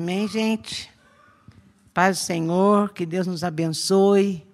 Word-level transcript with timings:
Amém, 0.00 0.28
gente? 0.28 0.88
Paz 1.92 2.18
do 2.18 2.22
Senhor, 2.22 2.92
que 2.92 3.04
Deus 3.04 3.26
nos 3.26 3.42
abençoe. 3.42 4.46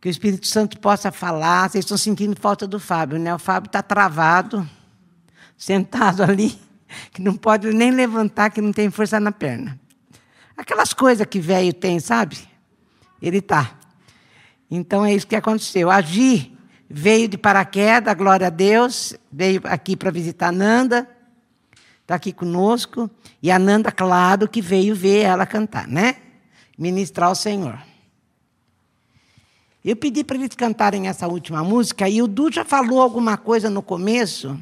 Que 0.00 0.08
o 0.08 0.10
Espírito 0.10 0.48
Santo 0.48 0.76
possa 0.80 1.12
falar. 1.12 1.70
Vocês 1.70 1.84
estão 1.84 1.96
sentindo 1.96 2.34
falta 2.40 2.66
do 2.66 2.80
Fábio, 2.80 3.16
né? 3.16 3.32
O 3.32 3.38
Fábio 3.38 3.68
está 3.68 3.80
travado, 3.80 4.68
sentado 5.56 6.20
ali, 6.28 6.58
que 7.12 7.22
não 7.22 7.36
pode 7.36 7.72
nem 7.72 7.92
levantar, 7.92 8.50
que 8.50 8.60
não 8.60 8.72
tem 8.72 8.90
força 8.90 9.20
na 9.20 9.30
perna. 9.30 9.78
Aquelas 10.56 10.92
coisas 10.92 11.24
que 11.28 11.38
velho 11.38 11.72
tem, 11.72 12.00
sabe? 12.00 12.36
Ele 13.22 13.38
está. 13.38 13.78
Então 14.68 15.04
é 15.04 15.14
isso 15.14 15.28
que 15.28 15.36
aconteceu. 15.36 15.92
Agi 15.92 16.58
veio 16.90 17.28
de 17.28 17.38
paraquedas, 17.38 18.12
glória 18.16 18.48
a 18.48 18.50
Deus, 18.50 19.14
veio 19.30 19.60
aqui 19.62 19.94
para 19.94 20.10
visitar 20.10 20.50
Nanda, 20.50 21.08
está 22.04 22.14
aqui 22.14 22.32
conosco. 22.32 23.10
E 23.42 23.50
a 23.50 23.58
Nanda, 23.58 23.90
claro, 23.90 24.48
que 24.48 24.60
veio 24.60 24.94
ver 24.94 25.22
ela 25.22 25.44
cantar, 25.44 25.88
né? 25.88 26.16
Ministrar 26.78 27.28
ao 27.28 27.34
Senhor. 27.34 27.82
Eu 29.84 29.96
pedi 29.96 30.22
para 30.22 30.36
eles 30.36 30.54
cantarem 30.54 31.08
essa 31.08 31.26
última 31.28 31.62
música, 31.62 32.08
e 32.08 32.22
o 32.22 32.26
Du 32.26 32.50
já 32.50 32.64
falou 32.64 33.02
alguma 33.02 33.36
coisa 33.36 33.68
no 33.68 33.82
começo, 33.82 34.58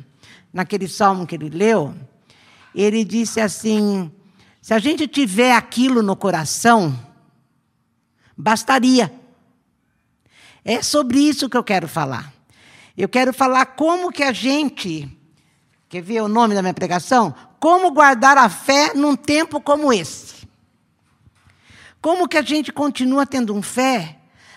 naquele 0.52 0.88
salmo 0.88 1.26
que 1.26 1.36
ele 1.36 1.48
leu. 1.48 1.94
Ele 2.74 3.04
disse 3.04 3.40
assim: 3.40 4.10
se 4.60 4.74
a 4.74 4.78
gente 4.78 5.06
tiver 5.06 5.54
aquilo 5.54 6.02
no 6.02 6.16
coração, 6.16 6.98
bastaria. 8.36 9.12
É 10.64 10.82
sobre 10.82 11.18
isso 11.20 11.48
que 11.48 11.56
eu 11.56 11.64
quero 11.64 11.88
falar. 11.88 12.32
Eu 12.96 13.08
quero 13.08 13.32
falar 13.32 13.66
como 13.66 14.12
que 14.12 14.22
a 14.22 14.32
gente, 14.32 15.08
quer 15.92 16.00
ver 16.00 16.22
o 16.22 16.28
nome 16.28 16.54
da 16.54 16.62
minha 16.62 16.72
pregação? 16.72 17.34
Como 17.60 17.90
guardar 17.90 18.38
a 18.38 18.48
fé 18.48 18.94
num 18.94 19.14
tempo 19.14 19.60
como 19.60 19.92
esse. 19.92 20.48
Como 22.00 22.26
que 22.26 22.38
a 22.38 22.42
gente 22.42 22.72
continua 22.72 23.26
tendo 23.26 23.54
um 23.54 23.60
fé 23.60 24.16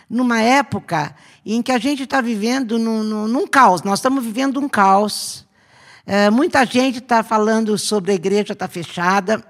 numa 0.10 0.42
época 0.42 1.14
em 1.46 1.62
que 1.62 1.74
a 1.74 1.78
gente 1.78 2.04
está 2.04 2.22
vivendo 2.22 2.80
num, 2.80 3.04
num, 3.04 3.28
num, 3.28 3.46
caos. 3.46 3.84
Nós 3.84 4.00
estamos 4.00 4.24
vivendo 4.24 4.62
um 4.62 4.70
caos. 4.70 5.46
É, 6.06 6.30
muita 6.30 6.66
gente 6.66 7.00
está 7.00 7.22
falando 7.22 7.78
sobre 7.78 8.14
a 8.14 8.16
igreja 8.16 8.54
estar 8.54 8.68
tá 8.70 8.74
fechada 8.74 9.44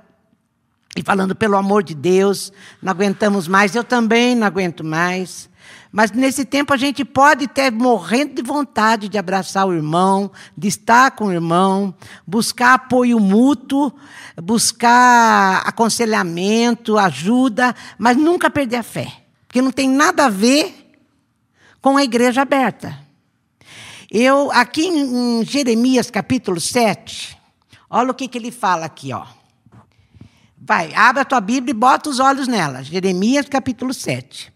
e 0.97 1.03
falando 1.03 1.35
pelo 1.35 1.55
amor 1.55 1.83
de 1.83 1.93
Deus, 1.93 2.51
não 2.81 2.89
aguentamos 2.89 3.47
mais. 3.47 3.75
Eu 3.75 3.83
também 3.83 4.33
não 4.33 4.47
aguento 4.47 4.83
mais. 4.83 5.47
Mas 5.95 6.11
nesse 6.11 6.43
tempo 6.43 6.73
a 6.73 6.77
gente 6.77 7.05
pode 7.05 7.47
ter 7.47 7.71
morrendo 7.71 8.33
de 8.33 8.41
vontade 8.41 9.07
de 9.07 9.17
abraçar 9.17 9.65
o 9.65 9.73
irmão, 9.73 10.29
de 10.57 10.67
estar 10.67 11.11
com 11.11 11.27
o 11.27 11.31
irmão, 11.31 11.95
buscar 12.27 12.73
apoio 12.73 13.17
mútuo, 13.17 13.93
buscar 14.35 15.61
aconselhamento, 15.65 16.97
ajuda, 16.97 17.73
mas 17.97 18.17
nunca 18.17 18.49
perder 18.49 18.75
a 18.75 18.83
fé. 18.83 19.09
Porque 19.47 19.61
não 19.61 19.71
tem 19.71 19.89
nada 19.89 20.25
a 20.25 20.29
ver 20.29 20.97
com 21.81 21.95
a 21.95 22.03
igreja 22.03 22.41
aberta. 22.41 22.99
Eu, 24.11 24.51
aqui 24.51 24.87
em 24.87 25.45
Jeremias 25.45 26.11
capítulo 26.11 26.59
7, 26.59 27.37
olha 27.89 28.11
o 28.11 28.13
que, 28.13 28.27
que 28.27 28.37
ele 28.37 28.51
fala 28.51 28.85
aqui, 28.85 29.13
ó. 29.13 29.25
Vai, 30.57 30.93
abre 30.93 31.21
a 31.21 31.25
tua 31.25 31.39
Bíblia 31.39 31.71
e 31.71 31.73
bota 31.73 32.09
os 32.09 32.19
olhos 32.19 32.49
nela. 32.49 32.83
Jeremias 32.83 33.47
capítulo 33.47 33.93
7. 33.93 34.54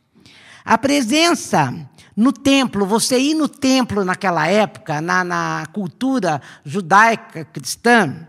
A 0.64 0.78
presença 0.78 1.74
no 2.16 2.34
templo, 2.34 2.86
você 2.86 3.18
ir 3.18 3.34
no 3.34 3.48
templo 3.48 4.04
naquela 4.04 4.46
época, 4.48 5.00
na, 5.00 5.24
na 5.24 5.66
cultura 5.72 6.42
judaica 6.66 7.46
cristã, 7.46 8.28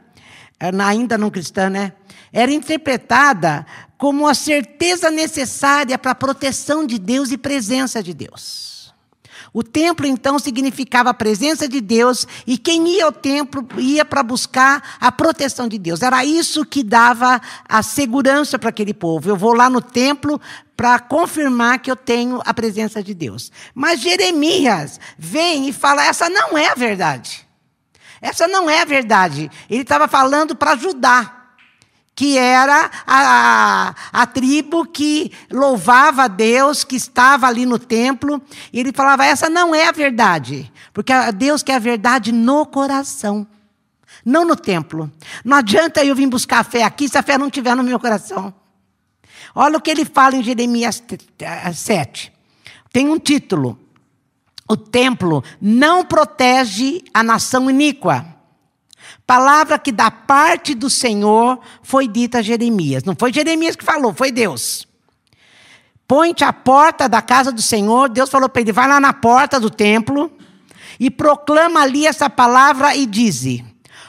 eh, 0.60 0.70
ainda 0.82 1.18
não 1.18 1.28
cristã, 1.28 1.68
né? 1.68 1.92
Era 2.32 2.52
interpretada 2.52 3.66
como 3.98 4.28
a 4.28 4.34
certeza 4.34 5.10
necessária 5.10 5.98
para 5.98 6.12
a 6.12 6.14
proteção 6.14 6.86
de 6.86 6.98
Deus 6.98 7.32
e 7.32 7.36
presença 7.36 8.02
de 8.02 8.14
Deus. 8.14 8.79
O 9.52 9.62
templo, 9.62 10.06
então, 10.06 10.38
significava 10.38 11.10
a 11.10 11.14
presença 11.14 11.68
de 11.68 11.80
Deus, 11.80 12.26
e 12.46 12.56
quem 12.56 12.88
ia 12.88 13.04
ao 13.04 13.12
templo 13.12 13.66
ia 13.78 14.04
para 14.04 14.22
buscar 14.22 14.96
a 15.00 15.10
proteção 15.10 15.66
de 15.68 15.78
Deus. 15.78 16.02
Era 16.02 16.24
isso 16.24 16.64
que 16.64 16.82
dava 16.82 17.40
a 17.68 17.82
segurança 17.82 18.58
para 18.58 18.70
aquele 18.70 18.94
povo. 18.94 19.28
Eu 19.28 19.36
vou 19.36 19.52
lá 19.52 19.68
no 19.68 19.80
templo 19.80 20.40
para 20.76 20.98
confirmar 20.98 21.78
que 21.80 21.90
eu 21.90 21.96
tenho 21.96 22.40
a 22.44 22.54
presença 22.54 23.02
de 23.02 23.12
Deus. 23.12 23.50
Mas 23.74 24.00
Jeremias 24.00 25.00
vem 25.18 25.68
e 25.68 25.72
fala: 25.72 26.04
essa 26.04 26.28
não 26.28 26.56
é 26.56 26.68
a 26.68 26.74
verdade. 26.74 27.46
Essa 28.20 28.46
não 28.46 28.68
é 28.68 28.82
a 28.82 28.84
verdade. 28.84 29.50
Ele 29.68 29.82
estava 29.82 30.06
falando 30.06 30.54
para 30.54 30.76
Judá 30.76 31.39
que 32.14 32.36
era 32.36 32.90
a, 33.06 33.94
a, 34.12 34.26
tribo 34.26 34.84
que 34.84 35.32
louvava 35.50 36.24
a 36.24 36.28
Deus, 36.28 36.84
que 36.84 36.96
estava 36.96 37.46
ali 37.46 37.64
no 37.64 37.78
templo, 37.78 38.42
e 38.72 38.80
ele 38.80 38.92
falava: 38.92 39.24
essa 39.24 39.48
não 39.48 39.74
é 39.74 39.88
a 39.88 39.92
verdade, 39.92 40.70
porque 40.92 41.12
Deus 41.34 41.62
quer 41.62 41.76
a 41.76 41.78
verdade 41.78 42.30
no 42.32 42.66
coração, 42.66 43.46
não 44.24 44.44
no 44.44 44.54
templo. 44.54 45.10
Não 45.44 45.56
adianta 45.56 46.04
eu 46.04 46.14
vir 46.14 46.26
buscar 46.26 46.58
a 46.58 46.64
fé 46.64 46.82
aqui 46.82 47.08
se 47.08 47.16
a 47.16 47.22
fé 47.22 47.38
não 47.38 47.46
estiver 47.46 47.74
no 47.74 47.82
meu 47.82 47.98
coração. 47.98 48.52
Olha 49.54 49.78
o 49.78 49.80
que 49.80 49.90
ele 49.90 50.04
fala 50.04 50.36
em 50.36 50.42
Jeremias 50.42 51.02
7. 51.74 52.32
Tem 52.92 53.08
um 53.08 53.18
título: 53.18 53.78
O 54.68 54.76
templo 54.76 55.42
não 55.60 56.04
protege 56.04 57.02
a 57.12 57.22
nação 57.22 57.70
iníqua. 57.70 58.29
Palavra 59.26 59.78
que 59.78 59.92
da 59.92 60.10
parte 60.10 60.74
do 60.74 60.90
Senhor 60.90 61.58
foi 61.82 62.06
dita 62.06 62.38
a 62.38 62.42
Jeremias. 62.42 63.04
Não 63.04 63.14
foi 63.18 63.32
Jeremias 63.32 63.76
que 63.76 63.84
falou, 63.84 64.12
foi 64.12 64.30
Deus. 64.30 64.86
Põe-te 66.06 66.44
à 66.44 66.52
porta 66.52 67.08
da 67.08 67.22
casa 67.22 67.52
do 67.52 67.62
Senhor. 67.62 68.08
Deus 68.08 68.30
falou 68.30 68.48
para 68.48 68.62
ele: 68.62 68.72
vai 68.72 68.88
lá 68.88 69.00
na 69.00 69.12
porta 69.12 69.60
do 69.60 69.70
templo 69.70 70.30
e 70.98 71.10
proclama 71.10 71.80
ali 71.80 72.06
essa 72.06 72.28
palavra 72.28 72.94
e 72.94 73.06
dize: 73.06 73.64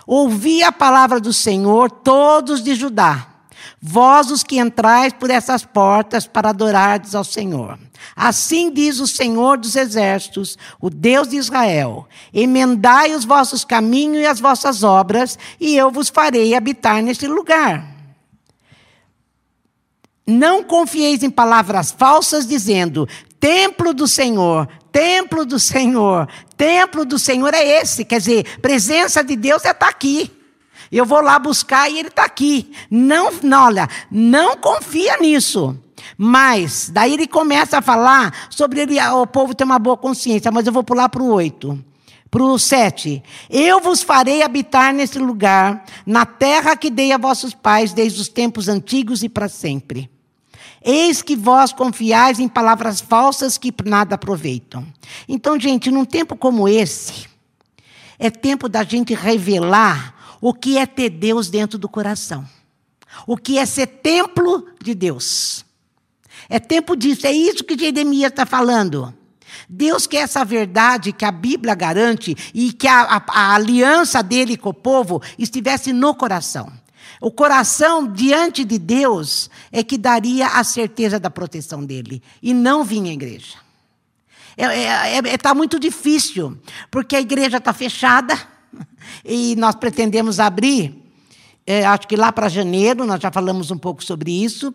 Ouvi 0.06 0.64
a 0.64 0.72
palavra 0.72 1.20
do 1.20 1.32
Senhor, 1.32 1.90
todos 1.90 2.64
de 2.64 2.76
Judá 2.76 3.31
Vós 3.84 4.30
os 4.30 4.44
que 4.44 4.60
entrais 4.60 5.12
por 5.12 5.32
essas 5.32 5.66
portas 5.66 6.28
para 6.28 6.50
adorardes 6.50 7.16
ao 7.16 7.24
Senhor. 7.24 7.80
Assim 8.16 8.72
diz 8.72 9.00
o 9.00 9.08
Senhor 9.08 9.58
dos 9.58 9.76
Exércitos, 9.76 10.56
o 10.80 10.88
Deus 10.88 11.28
de 11.30 11.38
Israel: 11.38 12.08
Emendai 12.32 13.16
os 13.16 13.26
vossos 13.26 13.66
caminhos 13.66 14.22
e 14.22 14.26
as 14.28 14.40
vossas 14.40 14.84
obras, 14.84 15.38
e 15.60 15.76
eu 15.76 15.90
vos 15.90 16.10
farei 16.10 16.54
habitar 16.54 17.02
neste 17.02 17.26
lugar. 17.26 17.84
Não 20.28 20.64
confieis 20.64 21.24
em 21.24 21.32
palavras 21.32 21.92
falsas, 21.92 22.46
dizendo: 22.46 23.10
Templo 23.40 23.96
do 23.96 24.08
Senhor, 24.08 24.70
templo 24.92 25.44
do 25.44 25.60
Senhor, 25.60 26.30
templo 26.56 27.04
do 27.04 27.18
Senhor 27.18 27.52
é 27.56 27.82
esse. 27.82 28.06
Quer 28.06 28.20
dizer, 28.20 28.60
presença 28.60 29.24
de 29.24 29.36
Deus 29.36 29.66
é 29.66 29.72
estar 29.72 29.90
aqui. 29.90 30.32
Eu 30.92 31.06
vou 31.06 31.22
lá 31.22 31.40
buscar 31.40 31.90
e 31.90 31.98
ele 31.98 32.10
está 32.10 32.26
aqui. 32.26 32.72
Não, 32.90 33.32
não, 33.42 33.66
olha, 33.68 33.88
não 34.12 34.58
confia 34.58 35.18
nisso. 35.18 35.78
Mas, 36.18 36.90
daí 36.92 37.14
ele 37.14 37.28
começa 37.28 37.78
a 37.78 37.82
falar 37.82 38.48
sobre 38.50 38.82
ele, 38.82 39.00
o 39.00 39.26
povo 39.26 39.56
ter 39.56 39.64
uma 39.64 39.80
boa 39.80 39.96
consciência, 39.96 40.52
mas 40.52 40.68
eu 40.68 40.74
vou 40.74 40.84
pular 40.84 41.08
para 41.08 41.24
o 41.24 41.32
8. 41.32 41.86
Para 42.30 42.44
o 42.44 42.60
7. 42.60 43.24
Eu 43.50 43.80
vos 43.80 44.02
farei 44.04 44.42
habitar 44.42 44.94
nesse 44.94 45.20
lugar, 45.20 45.86
na 46.06 46.26
terra 46.26 46.76
que 46.76 46.90
dei 46.90 47.12
a 47.12 47.18
vossos 47.18 47.54
pais 47.54 47.94
desde 47.94 48.20
os 48.20 48.28
tempos 48.28 48.68
antigos 48.68 49.24
e 49.24 49.30
para 49.30 49.48
sempre. 49.48 50.10
Eis 50.84 51.22
que 51.22 51.36
vós 51.36 51.72
confiais 51.72 52.40
em 52.40 52.48
palavras 52.48 53.00
falsas 53.00 53.58
que 53.58 53.74
nada 53.86 54.16
aproveitam. 54.16 54.86
Então, 55.28 55.60
gente, 55.60 55.92
num 55.92 56.06
tempo 56.06 56.36
como 56.36 56.68
esse, 56.68 57.28
é 58.18 58.30
tempo 58.30 58.68
da 58.68 58.84
gente 58.84 59.14
revelar 59.14 60.21
o 60.42 60.54
que 60.54 60.78
é 60.78 60.86
ter 60.86 61.10
Deus 61.10 61.50
dentro 61.50 61.78
do 61.78 61.88
coração. 61.88 62.46
O 63.28 63.38
que 63.38 63.58
é 63.58 63.66
ser 63.66 63.88
templo 63.88 64.68
de 64.82 64.96
Deus. 64.96 65.64
É 66.50 66.60
tempo 66.60 66.96
disso, 66.96 67.28
é 67.28 67.32
isso 67.32 67.64
que 67.64 67.78
Jeremias 67.78 68.32
está 68.32 68.46
falando. 68.46 69.14
Deus 69.70 70.08
quer 70.08 70.24
essa 70.24 70.44
verdade 70.44 71.14
que 71.14 71.24
a 71.24 71.32
Bíblia 71.32 71.76
garante 71.76 72.36
e 72.54 72.74
que 72.74 72.88
a, 72.88 73.02
a, 73.04 73.24
a 73.28 73.56
aliança 73.56 74.22
dele 74.24 74.58
com 74.58 74.70
o 74.70 74.74
povo 74.74 75.22
estivesse 75.38 75.94
no 75.94 76.16
coração. 76.16 76.72
O 77.22 77.32
coração 77.32 78.12
diante 78.12 78.66
de 78.66 78.80
Deus 78.80 79.50
é 79.72 79.84
que 79.84 79.98
daria 79.98 80.48
a 80.48 80.64
certeza 80.64 81.20
da 81.20 81.30
proteção 81.30 81.86
dele, 81.86 82.22
e 82.42 82.52
não 82.52 82.84
vinha 82.84 83.12
à 83.12 83.14
igreja. 83.14 83.58
Está 84.58 84.74
é, 84.74 85.18
é, 85.18 85.18
é, 85.18 85.38
tá 85.38 85.54
muito 85.54 85.80
difícil, 85.80 86.58
porque 86.90 87.16
a 87.16 87.22
igreja 87.22 87.58
está 87.58 87.72
fechada, 87.74 88.36
e 89.26 89.56
nós 89.56 89.76
pretendemos 89.76 90.40
abrir, 90.40 91.02
é, 91.66 91.86
acho 91.86 92.08
que 92.08 92.16
lá 92.16 92.32
para 92.32 92.50
janeiro, 92.50 93.06
nós 93.06 93.22
já 93.22 93.32
falamos 93.32 93.72
um 93.72 93.78
pouco 93.78 94.04
sobre 94.04 94.32
isso. 94.32 94.74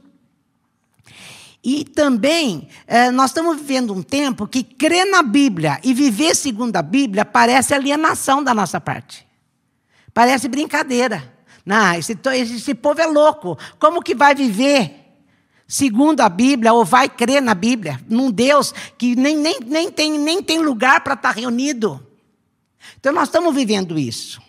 E 1.69 1.85
também, 1.85 2.69
é, 2.87 3.11
nós 3.11 3.31
estamos 3.31 3.57
vivendo 3.57 3.93
um 3.93 4.01
tempo 4.01 4.47
que 4.47 4.63
crer 4.63 5.05
na 5.05 5.21
Bíblia 5.21 5.81
e 5.83 5.93
viver 5.93 6.37
segundo 6.37 6.77
a 6.77 6.83
Bíblia 6.83 7.25
parece 7.25 7.75
alienação 7.75 8.43
da 8.43 8.55
nossa 8.55 8.81
parte. 8.81 9.27
Parece 10.15 10.49
brincadeira. 10.49 11.35
Não, 11.65 11.95
esse, 11.95 12.17
esse 12.35 12.73
povo 12.73 13.01
é 13.01 13.07
louco. 13.07 13.59
Como 13.81 14.01
que 14.01 14.15
vai 14.15 14.33
viver 14.33 15.13
segundo 15.67 16.21
a 16.21 16.29
Bíblia 16.29 16.73
ou 16.73 16.85
vai 16.85 17.09
crer 17.09 17.43
na 17.43 17.53
Bíblia? 17.53 18.01
Num 18.09 18.31
Deus 18.31 18.73
que 18.97 19.17
nem, 19.17 19.37
nem, 19.37 19.59
nem, 19.67 19.91
tem, 19.91 20.17
nem 20.17 20.41
tem 20.41 20.61
lugar 20.61 21.03
para 21.03 21.15
estar 21.15 21.35
tá 21.35 21.41
reunido. 21.41 22.06
Então 22.99 23.13
nós 23.13 23.29
estamos 23.29 23.55
vivendo 23.55 23.99
isso. 23.99 24.41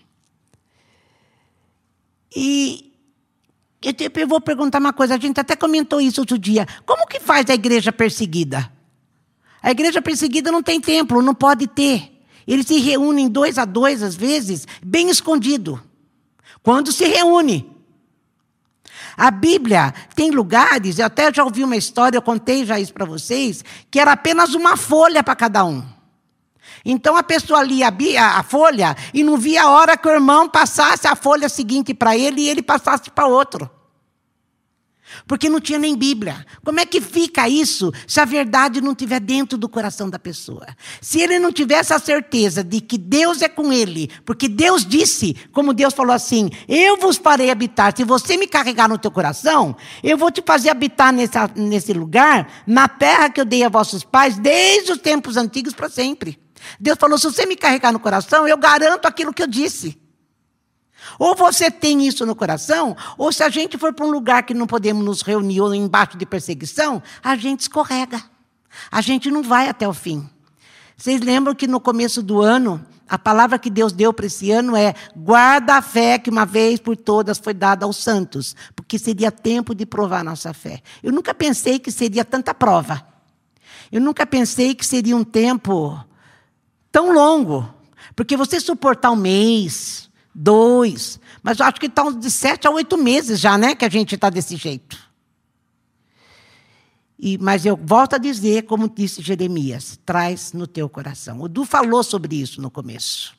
E 2.36 2.94
eu 3.81 4.28
vou 4.28 4.42
perguntar 4.42 4.80
uma 4.80 4.94
coisa, 4.94 5.16
a 5.16 5.19
gente 5.19 5.39
até 5.39 5.56
comentou 5.56 6.01
isso 6.01 6.22
outro 6.22 6.38
dia. 6.38 6.68
Como 6.86 7.07
que 7.07 7.19
faz 7.19 7.50
a 7.50 7.54
igreja 7.54 7.92
perseguida? 7.92 8.72
A 9.62 9.72
igreja 9.72 10.01
perseguida 10.01 10.51
não 10.51 10.62
tem 10.62 10.80
templo, 10.80 11.22
não 11.22 11.34
pode 11.34 11.68
ter. 11.68 12.22
Eles 12.48 12.66
se 12.66 12.80
reúnem 12.80 13.28
dois 13.28 13.57
a 13.57 13.66
dois, 13.66 14.01
às 14.01 14.16
vezes, 14.16 14.68
bem 14.83 15.10
escondido. 15.10 15.81
Quando 16.63 16.92
se 16.92 17.06
reúne. 17.06 17.69
A 19.16 19.31
Bíblia 19.31 19.94
tem 20.16 20.30
lugares, 20.31 21.00
eu 21.00 21.06
até 21.06 21.33
já 21.33 21.44
ouvi 21.44 21.63
uma 21.63 21.75
história, 21.75 22.18
eu 22.18 22.22
contei 22.22 22.66
já 22.66 22.80
isso 22.80 22.94
para 22.94 23.06
vocês, 23.06 23.66
que 23.90 24.00
era 24.00 24.12
apenas 24.12 24.54
uma 24.54 24.78
folha 24.78 25.24
para 25.24 25.36
cada 25.36 25.66
um. 25.66 25.83
Então 26.86 27.16
a 27.16 27.24
pessoa 27.24 27.64
lia 27.64 27.94
a, 28.19 28.44
folha 28.44 28.96
e 29.14 29.24
não 29.24 29.38
via 29.38 29.64
a 29.64 29.69
hora 29.69 29.98
que 29.98 30.08
o 30.08 30.12
irmão 30.12 30.48
passasse 30.48 31.08
a 31.08 31.16
folha 31.16 31.50
seguinte 31.50 31.94
para 31.94 32.18
ele 32.18 32.42
e 32.42 32.50
ele 32.50 32.62
passasse 32.62 33.10
para 33.12 33.28
outro. 33.28 33.69
Porque 35.25 35.50
não 35.50 35.60
tinha 35.60 35.80
nem 35.80 35.96
Bíblia. 35.96 36.46
Como 36.64 36.80
é 36.80 36.86
que 36.86 37.00
fica 37.00 37.48
isso 37.48 37.92
se 38.06 38.19
a 38.19 38.25
verdade 38.25 38.81
não 38.81 38.92
estiver 38.92 39.19
dentro 39.19 39.58
do 39.58 39.69
coração 39.69 40.10
da 40.10 40.19
pessoa? 40.19 40.68
Se 41.02 41.19
ele 41.22 41.40
não 41.40 41.52
tivesse 41.52 41.94
a 41.94 42.00
certeza 42.00 42.64
de 42.64 42.81
que 42.81 42.98
Deus 42.98 43.42
é 43.42 43.50
com 43.50 43.72
ele, 43.72 44.10
porque 44.25 44.48
Deus 44.48 44.86
disse, 44.86 45.36
como 45.52 45.74
Deus 45.74 45.94
falou 45.94 46.14
assim: 46.14 46.50
Eu 46.68 46.98
vos 46.98 47.18
farei 47.18 47.50
habitar. 47.50 47.94
Se 47.96 48.04
você 48.04 48.38
me 48.38 48.48
carregar 48.48 48.90
no 48.90 48.98
teu 48.98 49.12
coração, 49.12 49.75
eu 50.04 50.18
vou 50.18 50.31
te 50.31 50.42
fazer 50.46 50.69
habitar 50.69 51.14
nesse 51.56 51.94
lugar, 51.94 52.64
na 52.66 52.88
terra 52.88 53.30
que 53.30 53.40
eu 53.40 53.46
dei 53.46 53.64
a 53.64 53.69
vossos 53.69 54.04
pais, 54.04 54.38
desde 54.38 54.92
os 54.92 55.00
tempos 55.00 55.38
antigos 55.38 55.74
para 55.74 55.90
sempre. 55.90 56.40
Deus 56.80 56.98
falou: 57.00 57.18
se 57.18 57.25
você 57.25 57.45
me 57.45 57.56
carregar 57.56 57.92
no 57.92 58.00
coração, 58.00 58.48
eu 58.48 58.57
garanto 58.57 59.06
aquilo 59.06 59.33
que 59.33 59.44
eu 59.44 59.48
disse. 59.48 60.00
Ou 61.19 61.36
você 61.36 61.71
tem 61.71 62.06
isso 62.07 62.25
no 62.25 62.36
coração, 62.36 62.95
ou 63.18 63.31
se 63.31 63.44
a 63.44 63.50
gente 63.50 63.77
for 63.77 63.94
para 63.94 64.06
um 64.06 64.12
lugar 64.12 64.44
que 64.44 64.54
não 64.54 64.68
podemos 64.68 65.04
nos 65.04 65.21
reunir 65.21 65.62
ou 65.62 65.74
embaixo 65.74 66.18
de 66.18 66.25
perseguição, 66.25 67.01
a 67.24 67.36
gente 67.36 67.62
escorrega. 67.62 68.21
A 68.92 69.01
gente 69.01 69.31
não 69.31 69.42
vai 69.42 69.69
até 69.69 69.88
o 69.88 69.94
fim. 69.94 70.30
Vocês 70.95 71.21
lembram 71.21 71.56
que 71.56 71.68
no 71.68 71.80
começo 71.80 72.21
do 72.21 72.42
ano, 72.42 72.83
a 73.07 73.18
palavra 73.18 73.57
que 73.57 73.69
Deus 73.69 73.94
deu 73.94 74.12
para 74.12 74.25
esse 74.25 74.51
ano 74.51 74.75
é: 74.75 74.94
guarda 75.15 75.75
a 75.75 75.81
fé 75.81 76.19
que 76.19 76.30
uma 76.30 76.45
vez 76.45 76.80
por 76.80 76.98
todas 76.98 77.38
foi 77.38 77.54
dada 77.54 77.86
aos 77.86 77.98
santos, 77.98 78.56
porque 78.75 79.00
seria 79.00 79.31
tempo 79.31 79.74
de 79.74 79.86
provar 79.86 80.24
nossa 80.24 80.54
fé. 80.54 80.81
Eu 81.01 81.12
nunca 81.12 81.33
pensei 81.33 81.80
que 81.80 81.92
seria 81.92 82.25
tanta 82.25 82.54
prova. 82.54 83.06
Eu 83.92 84.01
nunca 84.01 84.25
pensei 84.25 84.75
que 84.75 84.86
seria 84.86 85.15
um 85.15 85.24
tempo 85.24 85.98
tão 86.92 87.13
longo. 87.13 87.74
Porque 88.16 88.38
você 88.38 88.60
suportar 88.60 89.12
um 89.12 89.16
mês, 89.16 90.10
dois, 90.34 91.19
mas 91.44 91.60
eu 91.60 91.66
acho 91.66 91.80
que 91.80 91.86
está 91.86 92.10
de 92.12 92.31
sete 92.31 92.68
a 92.68 92.72
oito 92.72 92.98
meses 92.98 93.39
já, 93.39 93.57
né? 93.57 93.75
Que 93.75 93.86
a 93.86 93.89
gente 93.89 94.16
está 94.16 94.30
desse 94.30 94.56
jeito. 94.56 94.98
E, 97.19 97.38
mas 97.38 97.66
eu 97.66 97.75
volto 97.75 98.16
a 98.16 98.18
dizer, 98.18 98.63
como 98.63 98.88
disse 98.88 99.22
Jeremias, 99.22 100.00
traz 100.06 100.54
no 100.54 100.68
teu 100.68 100.88
coração. 100.88 101.42
O 101.42 101.48
Du 101.48 101.66
falou 101.66 102.04
sobre 102.04 102.36
isso 102.36 102.62
no 102.62 102.69
começo. 102.69 103.36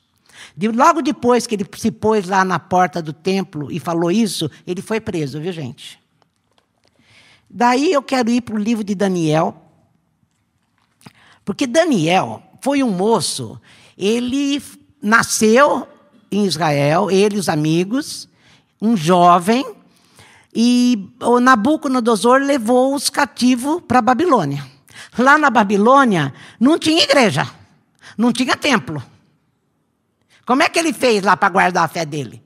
De, 0.55 0.67
logo 0.69 1.01
depois 1.01 1.47
que 1.47 1.55
ele 1.55 1.65
se 1.77 1.91
pôs 1.91 2.27
lá 2.27 2.43
na 2.43 2.59
porta 2.59 3.01
do 3.01 3.13
templo 3.13 3.71
e 3.71 3.79
falou 3.79 4.11
isso, 4.11 4.49
ele 4.65 4.81
foi 4.81 4.99
preso, 4.99 5.39
viu, 5.39 5.51
gente? 5.51 5.99
Daí 7.49 7.91
eu 7.91 8.03
quero 8.03 8.29
ir 8.29 8.41
para 8.41 8.55
o 8.55 8.59
livro 8.59 8.83
de 8.83 8.93
Daniel, 8.93 9.55
porque 11.43 11.65
Daniel 11.65 12.43
foi 12.61 12.83
um 12.83 12.91
moço, 12.91 13.59
ele 13.97 14.61
nasceu 15.01 15.87
em 16.31 16.45
Israel, 16.45 17.09
ele 17.09 17.37
e 17.37 17.39
os 17.39 17.49
amigos, 17.49 18.27
um 18.81 18.95
jovem, 18.95 19.65
e 20.53 21.11
o 21.21 21.39
Nabucodonosor 21.39 22.41
levou 22.41 22.95
os 22.95 23.09
cativos 23.09 23.81
para 23.87 23.99
a 23.99 24.01
Babilônia. 24.01 24.65
Lá 25.17 25.37
na 25.37 25.49
Babilônia 25.49 26.33
não 26.59 26.77
tinha 26.77 27.03
igreja, 27.03 27.49
não 28.17 28.31
tinha 28.31 28.55
templo. 28.55 29.01
Como 30.45 30.63
é 30.63 30.69
que 30.69 30.79
ele 30.79 30.93
fez 30.93 31.23
lá 31.23 31.37
para 31.37 31.49
guardar 31.49 31.83
a 31.83 31.87
fé 31.87 32.05
dele? 32.05 32.43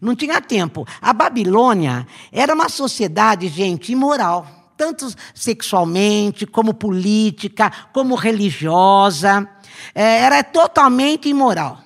Não 0.00 0.16
tinha 0.16 0.40
tempo. 0.40 0.86
A 1.00 1.12
Babilônia 1.12 2.06
era 2.32 2.54
uma 2.54 2.68
sociedade, 2.68 3.48
gente, 3.48 3.92
imoral 3.92 4.59
tanto 4.80 5.14
sexualmente, 5.34 6.46
como 6.46 6.72
política, 6.72 7.70
como 7.92 8.14
religiosa. 8.14 9.46
É, 9.94 10.20
era 10.22 10.42
totalmente 10.42 11.28
imoral. 11.28 11.84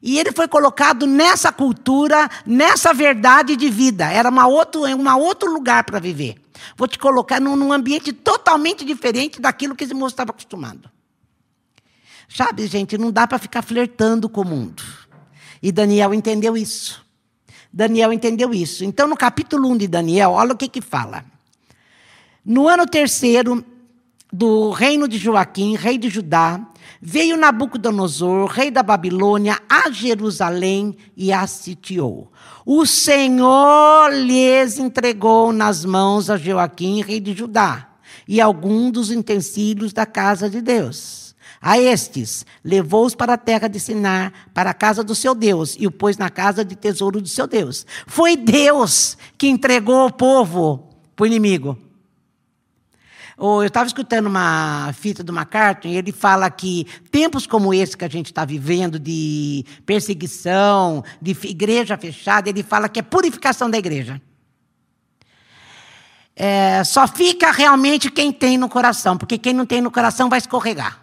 E 0.00 0.16
ele 0.16 0.30
foi 0.30 0.46
colocado 0.46 1.08
nessa 1.08 1.50
cultura, 1.50 2.30
nessa 2.46 2.94
verdade 2.94 3.56
de 3.56 3.68
vida. 3.68 4.08
Era 4.08 4.30
uma 4.30 4.46
outro, 4.46 4.86
um 4.86 5.18
outro 5.18 5.52
lugar 5.52 5.82
para 5.82 5.98
viver. 5.98 6.40
Vou 6.76 6.86
te 6.86 7.00
colocar 7.00 7.40
num, 7.40 7.56
num, 7.56 7.72
ambiente 7.72 8.12
totalmente 8.12 8.84
diferente 8.84 9.40
daquilo 9.40 9.74
que 9.74 9.82
esse 9.82 9.94
moço 9.94 10.12
estava 10.12 10.30
acostumado. 10.30 10.88
Sabe, 12.28 12.68
gente, 12.68 12.96
não 12.96 13.10
dá 13.10 13.26
para 13.26 13.38
ficar 13.38 13.62
flertando 13.62 14.28
com 14.28 14.42
o 14.42 14.46
mundo. 14.46 14.84
E 15.60 15.72
Daniel 15.72 16.14
entendeu 16.14 16.56
isso. 16.56 17.04
Daniel 17.72 18.12
entendeu 18.12 18.54
isso. 18.54 18.84
Então, 18.84 19.08
no 19.08 19.16
capítulo 19.16 19.68
1 19.70 19.78
de 19.78 19.88
Daniel, 19.88 20.30
olha 20.30 20.52
o 20.52 20.56
que 20.56 20.68
que 20.68 20.80
fala. 20.80 21.24
No 22.48 22.66
ano 22.66 22.86
terceiro 22.86 23.62
do 24.32 24.70
reino 24.70 25.06
de 25.06 25.18
Joaquim, 25.18 25.76
rei 25.76 25.98
de 25.98 26.08
Judá, 26.08 26.58
veio 26.98 27.36
Nabucodonosor, 27.36 28.46
rei 28.46 28.70
da 28.70 28.82
Babilônia, 28.82 29.60
a 29.68 29.90
Jerusalém 29.90 30.96
e 31.14 31.30
a 31.30 31.46
sitiou. 31.46 32.32
O 32.64 32.86
Senhor 32.86 34.10
lhes 34.14 34.78
entregou 34.78 35.52
nas 35.52 35.84
mãos 35.84 36.30
a 36.30 36.38
Joaquim, 36.38 37.02
rei 37.02 37.20
de 37.20 37.34
Judá, 37.34 37.86
e 38.26 38.40
alguns 38.40 38.92
dos 38.92 39.10
utensílios 39.10 39.92
da 39.92 40.06
casa 40.06 40.48
de 40.48 40.62
Deus. 40.62 41.34
A 41.60 41.78
estes 41.78 42.46
levou-os 42.64 43.14
para 43.14 43.34
a 43.34 43.38
terra 43.38 43.68
de 43.68 43.78
Sinar, 43.78 44.32
para 44.54 44.70
a 44.70 44.74
casa 44.74 45.04
do 45.04 45.14
seu 45.14 45.34
Deus, 45.34 45.76
e 45.78 45.86
o 45.86 45.90
pôs 45.90 46.16
na 46.16 46.30
casa 46.30 46.64
de 46.64 46.74
tesouro 46.74 47.20
do 47.20 47.28
seu 47.28 47.46
Deus. 47.46 47.84
Foi 48.06 48.38
Deus 48.38 49.18
que 49.36 49.48
entregou 49.48 50.06
o 50.06 50.12
povo 50.12 50.88
para 51.14 51.24
o 51.24 51.26
inimigo. 51.26 51.87
Eu 53.40 53.62
estava 53.62 53.86
escutando 53.86 54.26
uma 54.26 54.92
fita 54.94 55.22
do 55.22 55.32
McCartney, 55.32 55.94
e 55.94 55.96
ele 55.96 56.10
fala 56.10 56.50
que 56.50 56.84
tempos 57.08 57.46
como 57.46 57.72
esse 57.72 57.96
que 57.96 58.04
a 58.04 58.08
gente 58.08 58.26
está 58.26 58.44
vivendo, 58.44 58.98
de 58.98 59.64
perseguição, 59.86 61.04
de 61.22 61.30
igreja 61.44 61.96
fechada, 61.96 62.48
ele 62.48 62.64
fala 62.64 62.88
que 62.88 62.98
é 62.98 63.02
purificação 63.02 63.70
da 63.70 63.78
igreja. 63.78 64.20
É, 66.34 66.82
só 66.82 67.06
fica 67.06 67.52
realmente 67.52 68.10
quem 68.10 68.32
tem 68.32 68.58
no 68.58 68.68
coração, 68.68 69.16
porque 69.16 69.38
quem 69.38 69.52
não 69.52 69.64
tem 69.64 69.80
no 69.80 69.90
coração 69.90 70.28
vai 70.28 70.40
escorregar. 70.40 71.00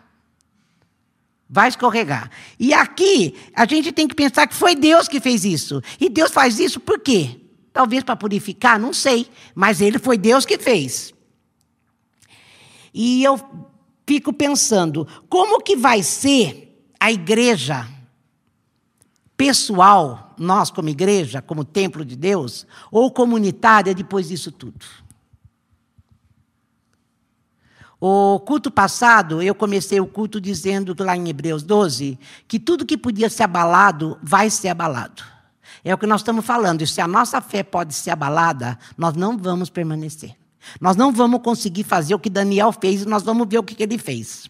Vai 1.49 1.69
escorregar. 1.69 2.29
E 2.59 2.73
aqui, 2.73 3.33
a 3.55 3.65
gente 3.65 3.93
tem 3.93 4.09
que 4.09 4.15
pensar 4.15 4.45
que 4.45 4.55
foi 4.55 4.75
Deus 4.75 5.07
que 5.07 5.21
fez 5.21 5.45
isso. 5.45 5.81
E 6.01 6.09
Deus 6.09 6.31
faz 6.31 6.59
isso 6.59 6.81
por 6.81 6.99
quê? 6.99 7.39
Talvez 7.71 8.03
para 8.03 8.15
purificar, 8.17 8.77
não 8.77 8.91
sei. 8.91 9.29
Mas 9.53 9.79
ele 9.79 9.99
foi 9.99 10.17
Deus 10.17 10.45
que 10.45 10.57
fez. 10.57 11.14
E 12.97 13.21
eu 13.25 13.37
fico 14.07 14.31
pensando, 14.31 15.05
como 15.27 15.61
que 15.61 15.75
vai 15.75 16.01
ser 16.01 16.81
a 16.97 17.11
igreja 17.11 17.85
pessoal, 19.35 20.33
nós 20.39 20.71
como 20.71 20.87
igreja, 20.87 21.41
como 21.41 21.65
templo 21.65 22.05
de 22.05 22.15
Deus, 22.15 22.65
ou 22.89 23.11
comunitária 23.11 23.93
depois 23.93 24.29
disso 24.29 24.49
tudo? 24.49 24.85
O 27.99 28.39
culto 28.39 28.71
passado, 28.71 29.41
eu 29.41 29.53
comecei 29.53 29.99
o 29.99 30.07
culto 30.07 30.39
dizendo 30.39 30.95
lá 30.97 31.17
em 31.17 31.27
Hebreus 31.27 31.63
12 31.63 32.17
que 32.47 32.57
tudo 32.57 32.85
que 32.85 32.97
podia 32.97 33.29
ser 33.29 33.43
abalado 33.43 34.17
vai 34.23 34.49
ser 34.49 34.69
abalado. 34.69 35.21
É 35.83 35.93
o 35.93 35.97
que 35.97 36.07
nós 36.07 36.21
estamos 36.21 36.45
falando. 36.45 36.81
E 36.81 36.87
se 36.87 37.01
a 37.01 37.07
nossa 37.07 37.41
fé 37.41 37.61
pode 37.61 37.93
ser 37.93 38.11
abalada, 38.11 38.79
nós 38.97 39.15
não 39.15 39.37
vamos 39.37 39.69
permanecer. 39.69 40.44
Nós 40.79 40.95
não 40.95 41.11
vamos 41.11 41.41
conseguir 41.41 41.83
fazer 41.83 42.15
o 42.15 42.19
que 42.19 42.29
Daniel 42.29 42.71
fez 42.71 43.05
nós 43.05 43.23
vamos 43.23 43.47
ver 43.47 43.59
o 43.59 43.63
que 43.63 43.81
ele 43.81 43.97
fez. 43.97 44.49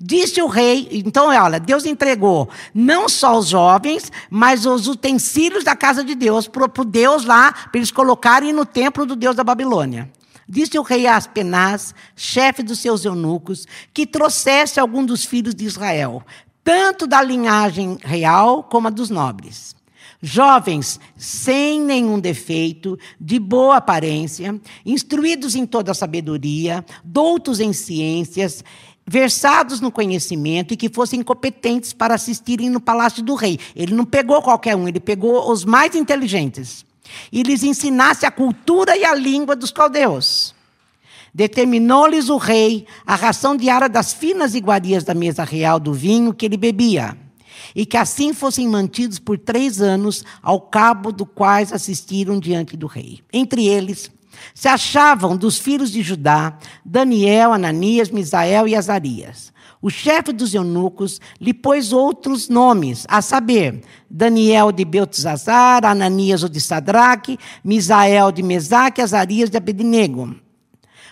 Disse 0.00 0.40
o 0.40 0.46
rei, 0.46 0.88
então 0.92 1.28
olha, 1.28 1.58
Deus 1.58 1.84
entregou 1.84 2.48
não 2.72 3.08
só 3.08 3.36
os 3.36 3.48
jovens, 3.48 4.12
mas 4.30 4.64
os 4.64 4.86
utensílios 4.86 5.64
da 5.64 5.74
casa 5.74 6.04
de 6.04 6.14
Deus 6.14 6.46
para 6.46 6.64
o 6.64 6.84
Deus 6.84 7.24
lá, 7.24 7.52
para 7.52 7.70
eles 7.74 7.90
colocarem 7.90 8.52
no 8.52 8.64
templo 8.64 9.04
do 9.04 9.16
Deus 9.16 9.34
da 9.34 9.42
Babilônia. 9.42 10.08
Disse 10.48 10.78
o 10.78 10.82
rei 10.82 11.06
a 11.06 11.16
Aspenaz, 11.16 11.94
chefe 12.14 12.62
dos 12.62 12.78
seus 12.78 13.04
eunucos, 13.04 13.66
que 13.92 14.06
trouxesse 14.06 14.78
algum 14.78 15.04
dos 15.04 15.24
filhos 15.24 15.54
de 15.54 15.64
Israel, 15.64 16.22
tanto 16.62 17.06
da 17.06 17.20
linhagem 17.20 17.98
real 18.00 18.62
como 18.62 18.86
a 18.86 18.90
dos 18.90 19.10
nobres. 19.10 19.77
Jovens 20.20 20.98
sem 21.16 21.80
nenhum 21.80 22.18
defeito, 22.18 22.98
de 23.20 23.38
boa 23.38 23.76
aparência, 23.76 24.60
instruídos 24.84 25.54
em 25.54 25.64
toda 25.64 25.94
sabedoria, 25.94 26.84
doutos 27.04 27.60
em 27.60 27.72
ciências, 27.72 28.64
versados 29.06 29.80
no 29.80 29.92
conhecimento 29.92 30.74
e 30.74 30.76
que 30.76 30.88
fossem 30.88 31.22
competentes 31.22 31.92
para 31.92 32.14
assistirem 32.14 32.68
no 32.68 32.80
palácio 32.80 33.22
do 33.22 33.34
rei. 33.34 33.58
Ele 33.76 33.94
não 33.94 34.04
pegou 34.04 34.42
qualquer 34.42 34.74
um, 34.74 34.88
ele 34.88 35.00
pegou 35.00 35.50
os 35.50 35.64
mais 35.64 35.94
inteligentes. 35.94 36.84
E 37.32 37.42
lhes 37.42 37.62
ensinasse 37.62 38.26
a 38.26 38.30
cultura 38.30 38.96
e 38.96 39.04
a 39.04 39.14
língua 39.14 39.54
dos 39.54 39.70
caldeus. 39.70 40.54
Determinou-lhes 41.32 42.28
o 42.28 42.36
rei 42.36 42.86
a 43.06 43.14
ração 43.14 43.56
diária 43.56 43.88
das 43.88 44.12
finas 44.12 44.54
iguarias 44.54 45.04
da 45.04 45.14
mesa 45.14 45.44
real 45.44 45.78
do 45.78 45.92
vinho 45.92 46.34
que 46.34 46.44
ele 46.44 46.56
bebia, 46.56 47.16
e 47.78 47.86
que 47.86 47.96
assim 47.96 48.34
fossem 48.34 48.66
mantidos 48.66 49.20
por 49.20 49.38
três 49.38 49.80
anos, 49.80 50.24
ao 50.42 50.60
cabo 50.60 51.12
do 51.12 51.24
quais 51.24 51.72
assistiram 51.72 52.40
diante 52.40 52.76
do 52.76 52.88
rei. 52.88 53.20
Entre 53.32 53.68
eles 53.68 54.10
se 54.52 54.66
achavam 54.66 55.36
dos 55.36 55.58
filhos 55.58 55.92
de 55.92 56.02
Judá 56.02 56.58
Daniel, 56.84 57.52
Ananias, 57.52 58.10
Misael 58.10 58.66
e 58.66 58.74
Azarias. 58.74 59.52
O 59.80 59.90
chefe 59.90 60.32
dos 60.32 60.54
eunucos 60.54 61.20
lhe 61.40 61.54
pôs 61.54 61.92
outros 61.92 62.48
nomes, 62.48 63.06
a 63.08 63.22
saber, 63.22 63.80
Daniel 64.10 64.72
de 64.72 64.84
Beltesazar, 64.84 65.84
Ananias 65.84 66.42
o 66.42 66.48
de 66.48 66.60
Sadraque, 66.60 67.38
Misael 67.62 68.32
de 68.32 68.42
Mesaque, 68.42 69.00
Azarias 69.00 69.50
de 69.50 69.56
Abednego 69.56 70.34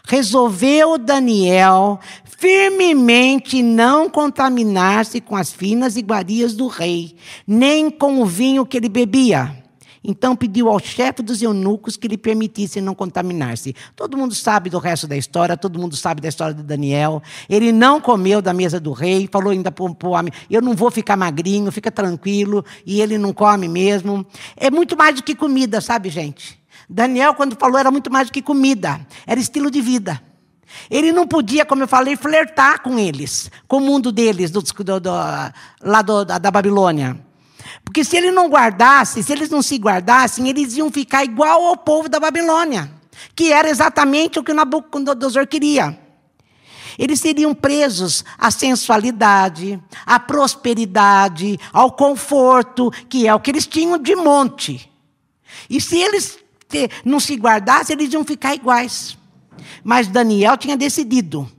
resolveu 0.07 0.97
Daniel 0.97 1.99
firmemente 2.39 3.63
não 3.63 4.09
contaminar-se 4.09 5.21
com 5.21 5.37
as 5.37 5.53
finas 5.53 5.97
iguarias 5.97 6.55
do 6.55 6.67
rei, 6.67 7.17
nem 7.47 7.91
com 7.91 8.21
o 8.21 8.27
vinho 8.27 8.67
que 8.67 8.77
ele 8.77 8.89
bebia. 8.89 9.65
Então 10.09 10.37
pediu 10.37 10.69
ao 10.69 10.79
chefe 10.79 11.21
dos 11.21 11.43
eunucos 11.43 11.97
que 11.97 12.07
lhe 12.07 12.17
permitisse 12.17 12.81
não 12.81 12.95
contaminar-se. 12.95 13.75
Todo 13.97 14.17
mundo 14.17 14.37
sabe 14.37 14.71
do 14.71 14.79
resto 14.79 15.09
da 15.09 15.17
história, 15.17 15.57
todo 15.57 15.81
mundo 15.81 15.97
sabe 15.97 16.21
da 16.21 16.29
história 16.29 16.55
de 16.55 16.63
Daniel. 16.63 17.21
Ele 17.49 17.73
não 17.73 18.01
comeu 18.01 18.41
da 18.41 18.53
mesa 18.53 18.79
do 18.79 18.93
rei, 18.93 19.29
falou 19.31 19.51
ainda 19.51 19.73
para 19.73 19.85
o 19.85 20.11
homem: 20.11 20.33
Eu 20.49 20.63
não 20.63 20.75
vou 20.77 20.93
ficar 20.93 21.17
magrinho, 21.17 21.73
fica 21.73 21.91
tranquilo. 21.91 22.65
E 22.87 23.01
ele 23.01 23.19
não 23.19 23.33
come 23.33 23.67
mesmo. 23.67 24.25
É 24.57 24.71
muito 24.71 24.97
mais 24.97 25.17
do 25.17 25.25
que 25.25 25.35
comida, 25.35 25.81
sabe, 25.81 26.09
gente? 26.09 26.57
Daniel, 26.89 27.35
quando 27.35 27.57
falou, 27.57 27.77
era 27.77 27.91
muito 27.91 28.13
mais 28.13 28.29
do 28.29 28.33
que 28.33 28.41
comida, 28.41 29.05
era 29.27 29.41
estilo 29.41 29.73
de 29.73 29.81
vida. 29.81 30.23
Ele 30.91 31.13
não 31.13 31.27
podia, 31.27 31.65
como 31.65 31.83
eu 31.83 31.89
falei, 31.89 32.17
flertar 32.17 32.83
com 32.83 32.99
eles, 32.99 33.51
com 33.67 33.79
o 33.79 33.81
mundo 33.81 34.13
deles, 34.13 34.51
do, 34.51 34.61
do, 34.61 35.01
do, 35.01 35.11
lá 35.83 36.03
da, 36.03 36.39
da 36.39 36.51
Babilônia. 36.51 37.19
Porque 37.85 38.05
se 38.05 38.17
ele 38.17 38.31
não 38.31 38.49
guardasse, 38.49 39.23
se 39.23 39.33
eles 39.33 39.51
não 39.51 39.63
se 39.63 39.77
guardassem, 39.77 40.49
eles 40.49 40.77
iam 40.77 40.91
ficar 40.91 41.25
igual 41.25 41.65
ao 41.67 41.77
povo 41.77 42.09
da 42.09 42.21
Babilônia, 42.21 42.91
que 43.35 43.53
era 43.53 43.69
exatamente 43.69 44.39
o 44.39 44.45
que 44.45 44.53
Nabucodonosor 44.53 45.47
queria. 45.47 45.99
Eles 46.99 47.21
seriam 47.21 47.55
presos 47.55 48.25
à 48.39 48.51
sensualidade, 48.51 49.81
à 50.05 50.19
prosperidade, 50.19 51.59
ao 51.73 51.93
conforto, 51.93 52.91
que 53.09 53.27
é 53.27 53.35
o 53.35 53.41
que 53.41 53.51
eles 53.51 53.67
tinham 53.67 53.99
de 53.99 54.17
monte. 54.17 54.91
E 55.69 55.81
se 55.81 55.99
eles 55.99 56.39
não 57.05 57.21
se 57.21 57.35
guardasse, 57.37 57.93
eles 57.93 58.13
iam 58.13 58.25
ficar 58.25 58.55
iguais. 58.55 59.17
Mas 59.83 60.09
Daniel 60.09 60.57
tinha 60.57 60.77
decidido 60.77 61.51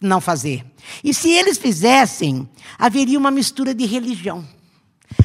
não 0.00 0.20
fazer. 0.20 0.64
E 1.02 1.12
se 1.12 1.30
eles 1.30 1.58
fizessem, 1.58 2.48
haveria 2.78 3.18
uma 3.18 3.30
mistura 3.30 3.74
de 3.74 3.86
religião. 3.86 4.44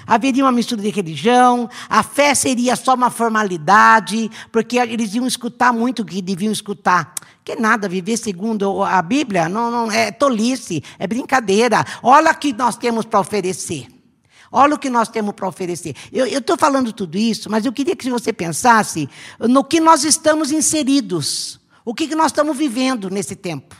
Haveria 0.05 0.43
uma 0.43 0.51
mistura 0.51 0.81
de 0.81 0.89
religião, 0.89 1.69
a 1.89 2.03
fé 2.03 2.35
seria 2.35 2.75
só 2.75 2.93
uma 2.93 3.09
formalidade, 3.09 4.29
porque 4.51 4.77
eles 4.77 5.13
iam 5.13 5.25
escutar 5.25 5.73
muito 5.73 6.01
o 6.01 6.05
que 6.05 6.21
deviam 6.21 6.51
escutar. 6.51 7.13
Que 7.43 7.55
nada, 7.55 7.89
viver 7.89 8.17
segundo 8.17 8.83
a 8.83 9.01
Bíblia 9.01 9.50
não, 9.50 9.71
não 9.71 9.91
é 9.91 10.11
tolice, 10.11 10.83
é 11.00 11.07
brincadeira. 11.07 11.83
Olha 12.03 12.31
o 12.31 12.35
que 12.35 12.53
nós 12.53 12.77
temos 12.77 13.05
para 13.05 13.19
oferecer. 13.19 13.88
Olha 14.51 14.75
o 14.75 14.79
que 14.79 14.89
nós 14.89 15.07
temos 15.07 15.33
para 15.33 15.47
oferecer. 15.47 15.95
Eu 16.11 16.25
estou 16.25 16.57
falando 16.57 16.91
tudo 16.91 17.17
isso, 17.17 17.50
mas 17.50 17.65
eu 17.65 17.71
queria 17.71 17.95
que 17.95 18.09
você 18.09 18.33
pensasse 18.33 19.09
no 19.39 19.63
que 19.63 19.79
nós 19.79 20.03
estamos 20.03 20.51
inseridos. 20.51 21.61
O 21.83 21.93
que, 21.93 22.07
que 22.07 22.15
nós 22.15 22.27
estamos 22.27 22.57
vivendo 22.57 23.09
nesse 23.09 23.35
tempo. 23.35 23.75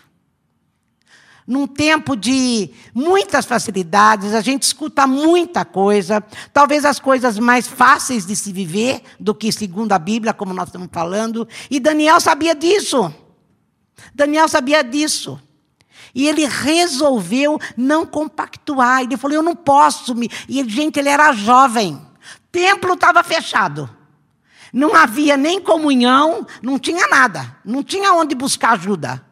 Num 1.46 1.68
tempo 1.68 2.16
de 2.16 2.70
muitas 2.94 3.46
facilidades, 3.46 4.34
a 4.34 4.42
gente 4.42 4.64
escuta 4.64 5.08
muita 5.08 5.66
coisa, 5.66 6.24
talvez 6.54 6.86
as 6.86 7.00
coisas 7.00 7.38
mais 7.40 7.68
fáceis 7.68 8.26
de 8.26 8.36
se 8.36 8.54
viver 8.54 9.02
do 9.20 9.34
que 9.34 9.52
segundo 9.52 9.92
a 9.92 10.00
Bíblia, 10.00 10.34
como 10.34 10.54
nós 10.54 10.68
estamos 10.68 10.90
falando. 10.92 11.48
E 11.70 11.80
Daniel 11.80 12.20
sabia 12.20 12.56
disso. 12.56 13.14
Daniel 14.14 14.48
sabia 14.48 14.84
disso. 14.84 15.42
E 16.14 16.28
ele 16.28 16.46
resolveu 16.46 17.60
não 17.76 18.06
compactuar. 18.06 19.02
Ele 19.02 19.18
falou: 19.18 19.36
Eu 19.36 19.44
não 19.44 19.56
posso. 19.56 20.14
Me... 20.14 20.30
E, 20.48 20.64
gente, 20.70 21.00
ele 21.00 21.10
era 21.10 21.32
jovem. 21.32 22.00
Templo 22.52 22.94
estava 22.94 23.24
fechado. 23.24 23.90
Não 24.72 24.96
havia 24.96 25.36
nem 25.36 25.62
comunhão, 25.62 26.46
não 26.62 26.80
tinha 26.80 27.08
nada. 27.08 27.58
Não 27.66 27.84
tinha 27.84 28.14
onde 28.14 28.36
buscar 28.36 28.72
ajuda. 28.72 29.26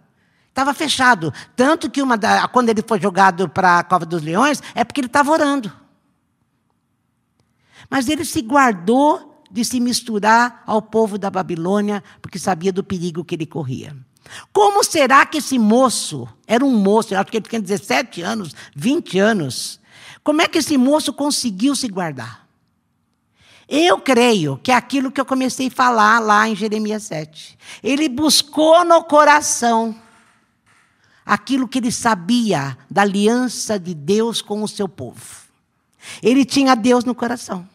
Estava 0.50 0.74
fechado. 0.74 1.34
Tanto 1.56 1.90
que 1.90 2.02
uma 2.02 2.18
da... 2.18 2.48
quando 2.48 2.70
ele 2.70 2.84
foi 2.86 3.00
jogado 3.00 3.48
para 3.48 3.80
a 3.80 3.84
Cova 3.84 4.06
dos 4.06 4.22
Leões, 4.22 4.62
é 4.76 4.84
porque 4.84 5.00
ele 5.00 5.08
estava 5.08 5.32
orando. 5.32 5.72
Mas 7.90 8.10
ele 8.10 8.26
se 8.26 8.42
guardou 8.42 9.44
de 9.50 9.64
se 9.64 9.80
misturar 9.80 10.64
ao 10.66 10.82
povo 10.82 11.18
da 11.18 11.30
Babilônia, 11.30 12.04
porque 12.22 12.38
sabia 12.38 12.72
do 12.72 12.84
perigo 12.84 13.24
que 13.24 13.36
ele 13.36 13.46
corria. 13.46 13.96
Como 14.54 14.84
será 14.84 15.26
que 15.26 15.38
esse 15.38 15.58
moço, 15.58 16.28
era 16.46 16.64
um 16.64 16.78
moço, 16.78 17.16
acho 17.16 17.32
que 17.32 17.38
ele 17.38 17.48
tinha 17.48 17.62
17 17.62 18.22
anos, 18.22 18.54
20 18.76 19.18
anos, 19.18 19.80
como 20.24 20.42
é 20.42 20.48
que 20.48 20.60
esse 20.60 20.78
moço 20.78 21.12
conseguiu 21.12 21.76
se 21.76 21.88
guardar? 21.88 22.48
Eu 23.70 24.00
creio 24.00 24.60
que 24.64 24.72
é 24.72 24.76
aquilo 24.76 25.12
que 25.12 25.22
eu 25.22 25.26
comecei 25.26 25.68
a 25.68 25.72
falar 25.72 26.18
lá 26.18 26.50
em 26.50 26.56
Jeremias 26.56 27.04
7. 27.04 27.56
Ele 27.84 28.10
buscou 28.10 28.84
no 28.84 29.04
coração 29.04 29.96
aquilo 31.24 31.68
que 31.68 31.78
ele 31.78 31.92
sabia 31.92 32.76
da 32.90 33.04
aliança 33.04 33.78
de 33.78 33.94
Deus 33.94 34.42
com 34.42 34.64
o 34.64 34.68
seu 34.68 34.90
povo. 34.90 35.22
Ele 36.24 36.44
tinha 36.44 36.74
Deus 36.74 37.04
no 37.04 37.14
coração. 37.14 37.68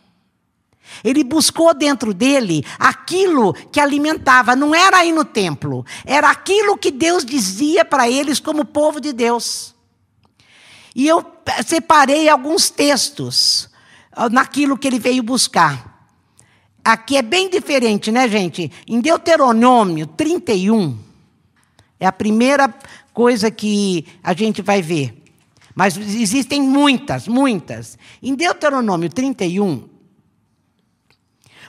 Ele 1.05 1.23
buscou 1.23 1.73
dentro 1.73 2.13
dele 2.13 2.67
aquilo 2.77 3.55
que 3.55 3.79
alimentava, 3.79 4.57
não 4.57 4.75
era 4.75 4.99
aí 4.99 5.13
no 5.13 5.25
templo, 5.25 5.87
era 6.05 6.29
aquilo 6.29 6.77
que 6.77 6.91
Deus 6.91 7.25
dizia 7.25 7.85
para 7.85 8.11
eles 8.11 8.41
como 8.41 8.65
povo 8.65 9.01
de 9.01 9.13
Deus. 9.13 9.75
E 10.95 11.07
eu 11.07 11.25
separei 11.65 12.29
alguns 12.29 12.69
textos 12.69 13.69
naquilo 14.31 14.77
que 14.77 14.87
ele 14.87 14.99
veio 14.99 15.23
buscar. 15.23 16.09
Aqui 16.85 17.17
é 17.17 17.23
bem 17.23 17.49
diferente, 17.49 18.13
né, 18.13 18.29
gente? 18.29 18.71
Em 18.87 19.01
Deuteronômio 19.01 20.07
31, 20.07 20.99
é 21.99 22.07
a 22.07 22.13
primeira 22.13 22.73
coisa 23.13 23.51
que 23.51 24.07
a 24.23 24.35
gente 24.35 24.61
vai 24.61 24.83
ver. 24.83 25.23
Mas 25.75 25.97
existem 25.97 26.63
muitas, 26.63 27.27
muitas. 27.27 27.99
Em 28.23 28.35
Deuteronômio 28.35 29.09
31, 29.09 29.89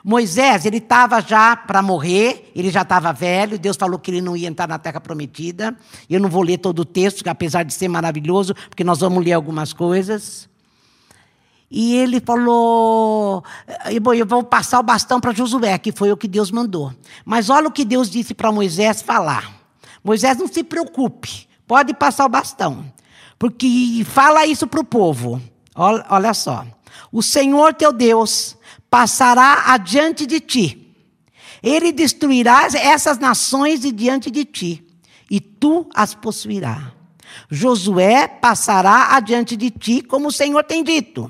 Moisés, 0.07 0.65
ele 0.65 0.77
estava 0.77 1.19
já 1.19 1.55
para 1.55 1.81
morrer, 1.81 2.51
ele 2.55 2.69
já 2.69 2.83
estava 2.83 3.11
velho, 3.11 3.57
Deus 3.57 3.75
falou 3.75 3.97
que 3.97 4.11
ele 4.11 4.21
não 4.21 4.37
ia 4.37 4.47
entrar 4.47 4.67
na 4.67 4.77
terra 4.77 5.01
prometida. 5.01 5.75
Eu 6.07 6.19
não 6.19 6.29
vou 6.29 6.43
ler 6.43 6.59
todo 6.59 6.79
o 6.79 6.85
texto, 6.85 7.27
apesar 7.27 7.63
de 7.63 7.73
ser 7.73 7.87
maravilhoso, 7.87 8.53
porque 8.69 8.83
nós 8.83 8.99
vamos 8.99 9.25
ler 9.25 9.33
algumas 9.33 9.73
coisas. 9.73 10.47
E 11.77 11.93
ele 11.93 12.21
falou: 12.21 13.43
Eu 14.15 14.25
vou 14.25 14.41
passar 14.45 14.79
o 14.79 14.83
bastão 14.83 15.19
para 15.19 15.33
Josué, 15.33 15.77
que 15.77 15.91
foi 15.91 16.09
o 16.09 16.15
que 16.15 16.25
Deus 16.25 16.49
mandou. 16.49 16.93
Mas 17.25 17.49
olha 17.49 17.67
o 17.67 17.71
que 17.71 17.83
Deus 17.83 18.09
disse 18.09 18.33
para 18.33 18.49
Moisés 18.49 19.01
falar. 19.01 19.53
Moisés, 20.01 20.37
não 20.37 20.47
se 20.47 20.63
preocupe, 20.63 21.49
pode 21.67 21.93
passar 21.93 22.27
o 22.27 22.29
bastão, 22.29 22.85
porque 23.37 24.05
fala 24.05 24.45
isso 24.45 24.65
para 24.65 24.79
o 24.79 24.85
povo. 24.85 25.41
Olha, 25.75 26.05
olha 26.09 26.33
só. 26.33 26.65
O 27.11 27.21
Senhor 27.21 27.73
teu 27.73 27.91
Deus 27.91 28.55
passará 28.89 29.73
adiante 29.73 30.25
de 30.25 30.39
ti. 30.39 30.95
Ele 31.61 31.91
destruirá 31.91 32.67
essas 32.73 33.19
nações 33.19 33.81
de 33.81 33.91
diante 33.91 34.31
de 34.31 34.45
ti, 34.45 34.87
e 35.29 35.41
tu 35.41 35.89
as 35.93 36.15
possuirás. 36.15 36.85
Josué 37.49 38.29
passará 38.29 39.13
adiante 39.13 39.57
de 39.57 39.69
ti, 39.69 40.01
como 40.01 40.29
o 40.29 40.31
Senhor 40.31 40.63
tem 40.63 40.81
dito. 40.81 41.29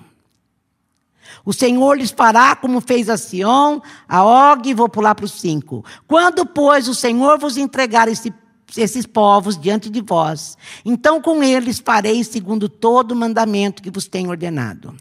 O 1.45 1.53
Senhor 1.53 1.95
lhes 1.97 2.11
fará 2.11 2.55
como 2.55 2.81
fez 2.81 3.07
a 3.09 3.17
Sião, 3.17 3.81
a 4.09 4.23
Og, 4.23 4.73
vou 4.73 4.89
pular 4.89 5.13
para 5.13 5.25
os 5.25 5.33
cinco. 5.33 5.85
Quando, 6.07 6.45
pois, 6.45 6.87
o 6.87 6.95
Senhor 6.95 7.37
vos 7.37 7.55
entregar 7.55 8.07
esse, 8.07 8.33
esses 8.75 9.05
povos 9.05 9.57
diante 9.57 9.89
de 9.89 10.01
vós, 10.01 10.57
então 10.83 11.21
com 11.21 11.43
eles 11.43 11.79
farei 11.79 12.23
segundo 12.23 12.67
todo 12.67 13.11
o 13.11 13.15
mandamento 13.15 13.83
que 13.83 13.91
vos 13.91 14.07
tenho 14.07 14.31
ordenado. 14.31 14.95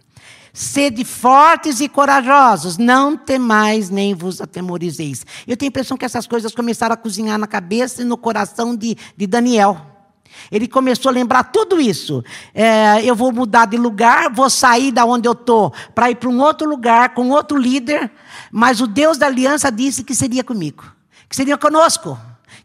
Sede 0.52 1.04
fortes 1.04 1.80
e 1.80 1.88
corajosos, 1.88 2.78
não 2.78 3.16
temais 3.16 3.90
nem 3.90 4.14
vos 4.14 4.40
atemorizeis. 4.40 5.26
Eu 5.48 5.56
tenho 5.56 5.68
a 5.68 5.72
impressão 5.72 5.96
que 5.96 6.04
essas 6.04 6.28
coisas 6.28 6.54
começaram 6.54 6.92
a 6.92 6.96
cozinhar 6.96 7.36
na 7.38 7.48
cabeça 7.48 8.02
e 8.02 8.04
no 8.04 8.16
coração 8.16 8.76
de, 8.76 8.96
de 9.16 9.26
Daniel. 9.26 9.93
Ele 10.50 10.68
começou 10.68 11.10
a 11.10 11.12
lembrar 11.12 11.44
tudo 11.44 11.80
isso. 11.80 12.22
É, 12.54 13.04
eu 13.04 13.14
vou 13.14 13.32
mudar 13.32 13.66
de 13.66 13.76
lugar, 13.76 14.30
vou 14.32 14.50
sair 14.50 14.92
da 14.92 15.04
onde 15.04 15.28
eu 15.28 15.32
estou 15.32 15.72
para 15.94 16.10
ir 16.10 16.16
para 16.16 16.28
um 16.28 16.40
outro 16.40 16.68
lugar 16.68 17.14
com 17.14 17.30
outro 17.30 17.56
líder, 17.56 18.10
mas 18.50 18.80
o 18.80 18.86
Deus 18.86 19.18
da 19.18 19.26
aliança 19.26 19.70
disse 19.70 20.04
que 20.04 20.14
seria 20.14 20.44
comigo, 20.44 20.84
que 21.28 21.36
seria 21.36 21.56
conosco, 21.56 22.18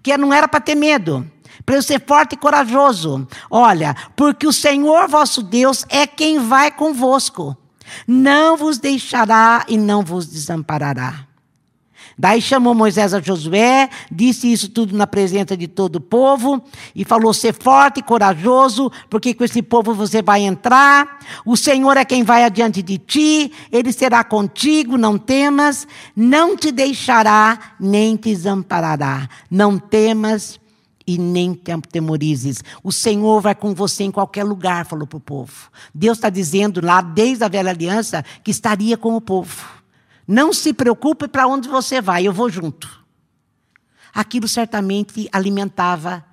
que 0.03 0.15
não 0.17 0.33
era 0.33 0.47
para 0.47 0.59
ter 0.59 0.75
medo 0.75 1.25
para 1.65 1.75
eu 1.75 1.83
ser 1.83 2.03
forte 2.03 2.33
e 2.33 2.37
corajoso. 2.37 3.27
Olha, 3.49 3.95
porque 4.15 4.47
o 4.47 4.53
Senhor 4.53 5.07
vosso 5.07 5.43
Deus 5.43 5.85
é 5.87 6.07
quem 6.07 6.39
vai 6.39 6.71
convosco, 6.71 7.55
não 8.07 8.57
vos 8.57 8.79
deixará 8.79 9.65
e 9.67 9.77
não 9.77 10.01
vos 10.01 10.25
desamparará. 10.25 11.28
Daí 12.19 12.41
chamou 12.41 12.75
Moisés 12.75 13.13
a 13.13 13.21
Josué, 13.21 13.89
disse 14.11 14.51
isso 14.51 14.67
tudo 14.67 14.93
na 14.93 15.07
presença 15.07 15.55
de 15.55 15.69
todo 15.69 15.95
o 15.95 16.01
povo, 16.01 16.61
e 16.93 17.05
falou: 17.05 17.33
ser 17.33 17.53
forte 17.53 18.01
e 18.01 18.03
corajoso, 18.03 18.91
porque 19.09 19.33
com 19.33 19.45
esse 19.45 19.61
povo 19.61 19.93
você 19.93 20.21
vai 20.21 20.41
entrar. 20.41 21.19
O 21.45 21.55
Senhor 21.55 21.95
é 21.95 22.03
quem 22.03 22.25
vai 22.25 22.43
adiante 22.43 22.83
de 22.83 22.97
ti, 22.97 23.53
ele 23.71 23.93
será 23.93 24.21
contigo, 24.21 24.97
não 24.97 25.17
temas, 25.17 25.87
não 26.13 26.57
te 26.57 26.73
deixará, 26.73 27.75
nem 27.79 28.17
te 28.17 28.35
desamparará. 28.35 29.29
Não 29.49 29.79
temas 29.79 30.59
e 31.07 31.17
nem 31.17 31.53
te 31.53 31.71
atemorizes. 31.71 32.61
O 32.83 32.91
Senhor 32.91 33.39
vai 33.39 33.55
com 33.55 33.73
você 33.73 34.03
em 34.03 34.11
qualquer 34.11 34.43
lugar, 34.43 34.85
falou 34.85 35.07
para 35.07 35.17
o 35.17 35.21
povo. 35.21 35.69
Deus 35.95 36.17
está 36.17 36.29
dizendo 36.29 36.85
lá, 36.85 36.99
desde 36.99 37.45
a 37.45 37.47
velha 37.47 37.71
aliança, 37.71 38.25
que 38.43 38.51
estaria 38.51 38.97
com 38.97 39.15
o 39.15 39.21
povo. 39.21 39.78
Não 40.29 40.53
se 40.53 40.73
preocupe 40.73 41.27
para 41.27 41.47
onde 41.47 41.67
você 41.67 41.99
vai, 41.99 42.27
eu 42.27 42.31
vou 42.31 42.51
junto. 42.51 42.87
Aquilo 44.13 44.47
certamente 44.47 45.27
alimentava 45.31 46.23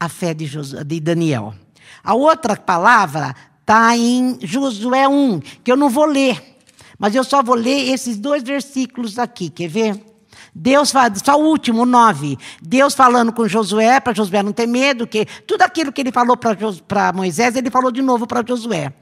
a 0.00 0.08
fé 0.08 0.34
de, 0.34 0.50
de 0.84 0.98
Daniel. 0.98 1.54
A 2.02 2.12
outra 2.12 2.56
palavra 2.56 3.36
está 3.60 3.96
em 3.96 4.36
Josué 4.42 5.06
1, 5.06 5.38
que 5.62 5.70
eu 5.70 5.76
não 5.76 5.88
vou 5.88 6.06
ler, 6.06 6.58
mas 6.98 7.14
eu 7.14 7.22
só 7.22 7.40
vou 7.40 7.54
ler 7.54 7.92
esses 7.92 8.16
dois 8.16 8.42
versículos 8.42 9.16
aqui, 9.16 9.48
quer 9.48 9.68
ver? 9.68 10.04
Deus 10.52 10.90
fala, 10.90 11.14
só 11.14 11.40
o 11.40 11.46
último, 11.46 11.82
o 11.82 11.86
9. 11.86 12.36
Deus 12.60 12.94
falando 12.96 13.32
com 13.32 13.46
Josué, 13.46 14.00
para 14.00 14.12
Josué 14.12 14.42
não 14.42 14.50
ter 14.50 14.66
medo, 14.66 15.06
que 15.06 15.24
tudo 15.46 15.62
aquilo 15.62 15.92
que 15.92 16.00
ele 16.00 16.10
falou 16.10 16.36
para 16.36 17.12
Moisés, 17.12 17.54
ele 17.54 17.70
falou 17.70 17.92
de 17.92 18.02
novo 18.02 18.26
para 18.26 18.44
Josué. 18.44 18.92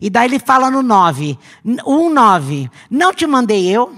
E 0.00 0.10
daí 0.10 0.28
ele 0.28 0.38
fala 0.38 0.70
no 0.70 0.82
9, 0.82 1.38
1, 1.64 2.10
9. 2.10 2.70
Não 2.90 3.14
te 3.14 3.26
mandei 3.26 3.66
eu? 3.66 3.94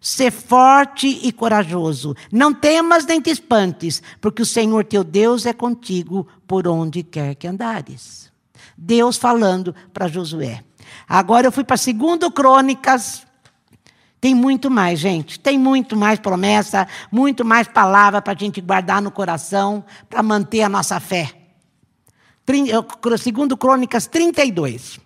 Ser 0.00 0.30
forte 0.30 1.06
e 1.22 1.30
corajoso. 1.30 2.14
Não 2.32 2.54
temas 2.54 3.04
nem 3.04 3.20
te 3.20 3.30
espantes, 3.30 4.02
porque 4.20 4.42
o 4.42 4.46
Senhor 4.46 4.84
teu 4.84 5.04
Deus 5.04 5.44
é 5.44 5.52
contigo 5.52 6.26
por 6.46 6.66
onde 6.66 7.02
quer 7.02 7.34
que 7.34 7.46
andares. 7.46 8.30
Deus 8.76 9.18
falando 9.18 9.74
para 9.92 10.08
Josué. 10.08 10.64
Agora 11.06 11.46
eu 11.46 11.52
fui 11.52 11.64
para 11.64 11.76
2 11.76 12.32
Crônicas. 12.34 13.26
Tem 14.18 14.34
muito 14.34 14.70
mais, 14.70 14.98
gente. 14.98 15.38
Tem 15.38 15.58
muito 15.58 15.96
mais 15.96 16.18
promessa, 16.18 16.88
muito 17.10 17.44
mais 17.44 17.68
palavra 17.68 18.22
para 18.22 18.32
a 18.32 18.36
gente 18.36 18.60
guardar 18.60 19.02
no 19.02 19.10
coração, 19.10 19.84
para 20.08 20.22
manter 20.22 20.62
a 20.62 20.68
nossa 20.68 20.98
fé. 20.98 21.30
Segundo 23.18 23.56
Crônicas 23.56 24.06
32. 24.06 24.98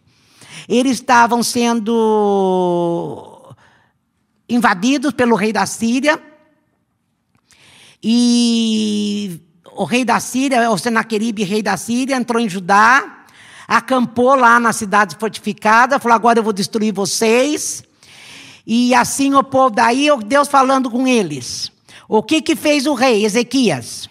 Eles 0.69 0.95
estavam 0.95 1.43
sendo 1.43 3.55
invadidos 4.49 5.13
pelo 5.13 5.37
rei 5.37 5.53
da 5.53 5.67
Síria. 5.67 6.21
E 8.03 9.41
o 9.77 9.85
rei 9.85 10.05
da 10.05 10.21
Síria, 10.21 10.71
o 10.71 10.79
Senaqueribe, 10.79 11.43
rei 11.43 11.63
da 11.63 11.77
Síria, 11.77 12.17
entrou 12.17 12.41
em 12.41 12.49
Judá, 12.49 13.25
acampou 13.67 14.35
lá 14.35 14.61
na 14.61 14.73
cidade 14.73 15.17
fortificada, 15.19 15.99
falou: 15.99 16.15
agora 16.15 16.39
eu 16.39 16.43
vou 16.43 16.53
destruir 16.53 16.93
vocês. 16.93 17.83
E 18.67 18.95
assim 18.95 19.35
o 19.35 19.43
povo, 19.43 19.75
daí 19.75 20.09
Deus 20.27 20.49
falando 20.49 20.91
com 20.91 21.07
eles. 21.07 21.71
O 22.09 22.23
que 22.23 22.41
que 22.41 22.57
fez 22.57 22.87
o 22.87 22.95
rei 22.95 23.25
Ezequias? 23.25 24.09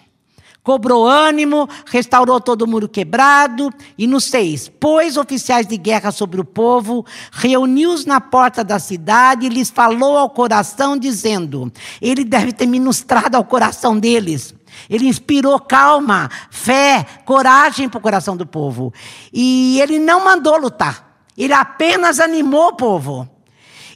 Cobrou 0.64 1.06
ânimo, 1.06 1.68
restaurou 1.86 2.40
todo 2.40 2.62
o 2.62 2.68
muro 2.68 2.88
quebrado. 2.88 3.70
E 3.98 4.08
no 4.08 4.22
seis, 4.22 4.70
pôs 4.70 5.18
oficiais 5.18 5.68
de 5.68 5.76
guerra 5.76 6.10
sobre 6.10 6.40
o 6.40 6.46
povo, 6.46 7.06
reuniu-os 7.34 8.06
na 8.06 8.22
porta 8.22 8.64
da 8.64 8.80
cidade 8.80 9.46
e 9.46 9.50
lhes 9.50 9.70
falou 9.70 10.18
ao 10.18 10.30
coração, 10.30 10.98
dizendo: 10.98 11.70
Ele 12.02 12.24
deve 12.24 12.54
ter 12.54 12.66
ministrado 12.66 13.36
ao 13.36 13.44
coração 13.44 14.00
deles. 14.00 14.56
Ele 14.90 15.08
inspirou 15.08 15.60
calma, 15.60 16.30
fé, 16.50 17.06
coragem 17.26 17.90
para 17.90 17.98
o 17.98 18.02
coração 18.02 18.36
do 18.38 18.46
povo. 18.46 18.94
E 19.32 19.80
ele 19.82 20.00
não 20.00 20.24
mandou 20.24 20.58
lutar, 20.58 21.26
ele 21.38 21.54
apenas 21.54 22.22
animou 22.22 22.70
o 22.70 22.76
povo. 22.76 23.30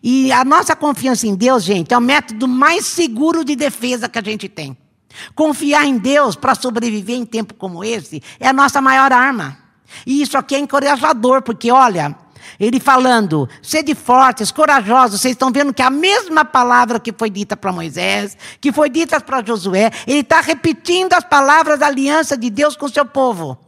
E 0.03 0.31
a 0.31 0.43
nossa 0.43 0.75
confiança 0.75 1.25
em 1.25 1.33
Deus, 1.33 1.63
gente, 1.63 1.93
é 1.93 1.97
o 1.97 2.01
método 2.01 2.47
mais 2.47 2.85
seguro 2.85 3.43
de 3.43 3.55
defesa 3.55 4.07
que 4.07 4.19
a 4.19 4.21
gente 4.21 4.47
tem. 4.47 4.77
Confiar 5.35 5.85
em 5.85 5.97
Deus 5.97 6.35
para 6.35 6.55
sobreviver 6.55 7.15
em 7.15 7.25
tempo 7.25 7.53
como 7.53 7.83
esse 7.83 8.21
é 8.39 8.47
a 8.47 8.53
nossa 8.53 8.81
maior 8.81 9.11
arma. 9.11 9.57
E 10.05 10.21
isso 10.21 10.37
aqui 10.37 10.55
é 10.55 10.59
encorajador, 10.59 11.41
porque 11.41 11.71
olha, 11.71 12.15
ele 12.59 12.79
falando, 12.79 13.47
sede 13.61 13.93
fortes, 13.93 14.51
corajosos, 14.51 15.21
vocês 15.21 15.33
estão 15.33 15.51
vendo 15.51 15.73
que 15.73 15.81
a 15.81 15.89
mesma 15.89 16.43
palavra 16.43 16.99
que 16.99 17.13
foi 17.13 17.29
dita 17.29 17.55
para 17.55 17.71
Moisés, 17.71 18.37
que 18.59 18.71
foi 18.71 18.89
dita 18.89 19.19
para 19.19 19.45
Josué, 19.45 19.91
ele 20.05 20.19
está 20.19 20.41
repetindo 20.41 21.13
as 21.13 21.23
palavras 21.23 21.79
da 21.79 21.87
aliança 21.87 22.37
de 22.37 22.49
Deus 22.49 22.75
com 22.75 22.85
o 22.85 22.89
seu 22.89 23.05
povo. 23.05 23.66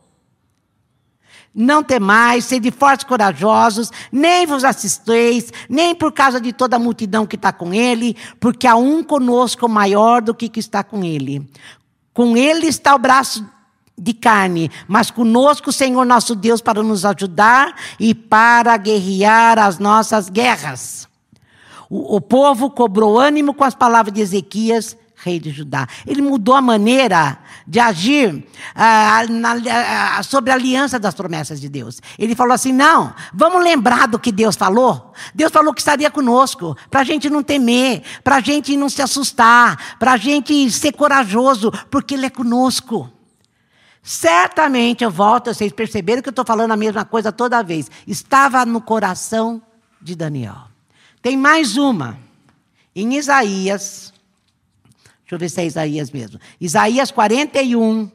Não 1.53 1.83
temais, 1.83 2.45
sede 2.45 2.69
fortes 2.69 3.05
corajosos, 3.05 3.91
nem 4.11 4.45
vos 4.45 4.63
assisteis, 4.63 5.51
nem 5.67 5.95
por 5.95 6.11
causa 6.11 6.39
de 6.39 6.53
toda 6.53 6.75
a 6.75 6.79
multidão 6.79 7.25
que 7.25 7.35
está 7.35 7.51
com 7.51 7.73
ele, 7.73 8.15
porque 8.39 8.67
há 8.67 8.75
um 8.75 9.03
conosco 9.03 9.67
maior 9.67 10.21
do 10.21 10.33
que 10.33 10.47
que 10.47 10.59
está 10.59 10.83
com 10.83 11.03
ele. 11.03 11.49
Com 12.13 12.37
ele 12.37 12.67
está 12.67 12.93
o 12.93 12.99
braço 12.99 13.45
de 13.97 14.13
carne, 14.13 14.71
mas 14.87 15.11
conosco 15.11 15.69
o 15.69 15.73
Senhor 15.73 16.05
nosso 16.05 16.35
Deus 16.35 16.61
para 16.61 16.81
nos 16.81 17.03
ajudar 17.03 17.75
e 17.99 18.13
para 18.13 18.77
guerrear 18.77 19.59
as 19.59 19.77
nossas 19.79 20.29
guerras. 20.29 21.07
O, 21.89 22.17
o 22.17 22.21
povo 22.21 22.69
cobrou 22.69 23.19
ânimo 23.19 23.53
com 23.53 23.63
as 23.63 23.75
palavras 23.75 24.13
de 24.13 24.21
Ezequias 24.21 24.95
rei 25.21 25.39
de 25.39 25.51
Judá. 25.51 25.87
Ele 26.07 26.21
mudou 26.21 26.55
a 26.55 26.61
maneira 26.61 27.37
de 27.67 27.79
agir 27.79 28.45
ah, 28.73 29.23
na, 29.29 29.53
ah, 30.17 30.23
sobre 30.23 30.51
a 30.51 30.55
aliança 30.55 30.97
das 30.97 31.13
promessas 31.13 31.59
de 31.59 31.67
Deus. 31.67 32.01
Ele 32.17 32.35
falou 32.35 32.53
assim: 32.53 32.71
não, 32.71 33.13
vamos 33.33 33.63
lembrar 33.63 34.07
do 34.07 34.17
que 34.17 34.31
Deus 34.31 34.55
falou. 34.55 35.13
Deus 35.33 35.51
falou 35.51 35.73
que 35.73 35.81
estaria 35.81 36.09
conosco, 36.09 36.75
para 36.89 37.01
a 37.01 37.03
gente 37.03 37.29
não 37.29 37.43
temer, 37.43 38.01
para 38.23 38.37
a 38.37 38.41
gente 38.41 38.75
não 38.77 38.89
se 38.89 39.01
assustar, 39.01 39.97
para 39.99 40.13
a 40.13 40.17
gente 40.17 40.69
ser 40.71 40.93
corajoso, 40.93 41.71
porque 41.91 42.15
Ele 42.15 42.25
é 42.25 42.29
conosco. 42.29 43.11
Certamente 44.01 45.03
eu 45.03 45.11
volto, 45.11 45.53
vocês 45.53 45.71
perceberam 45.73 46.21
que 46.21 46.29
eu 46.29 46.31
estou 46.31 46.45
falando 46.45 46.71
a 46.71 46.77
mesma 46.77 47.03
coisa 47.03 47.31
toda 47.31 47.61
vez. 47.61 47.91
Estava 48.07 48.65
no 48.65 48.81
coração 48.81 49.61
de 50.01 50.15
Daniel. 50.15 50.69
Tem 51.21 51.35
mais 51.35 51.75
uma. 51.75 52.17
Em 52.95 53.15
Isaías 53.15 54.08
Deixa 55.29 55.35
eu 55.35 55.39
ver 55.39 55.49
se 55.49 55.61
é 55.61 55.65
Isaías 55.67 56.09
mesmo. 56.09 56.39
Isaías 56.59 57.11
41. 57.11 58.09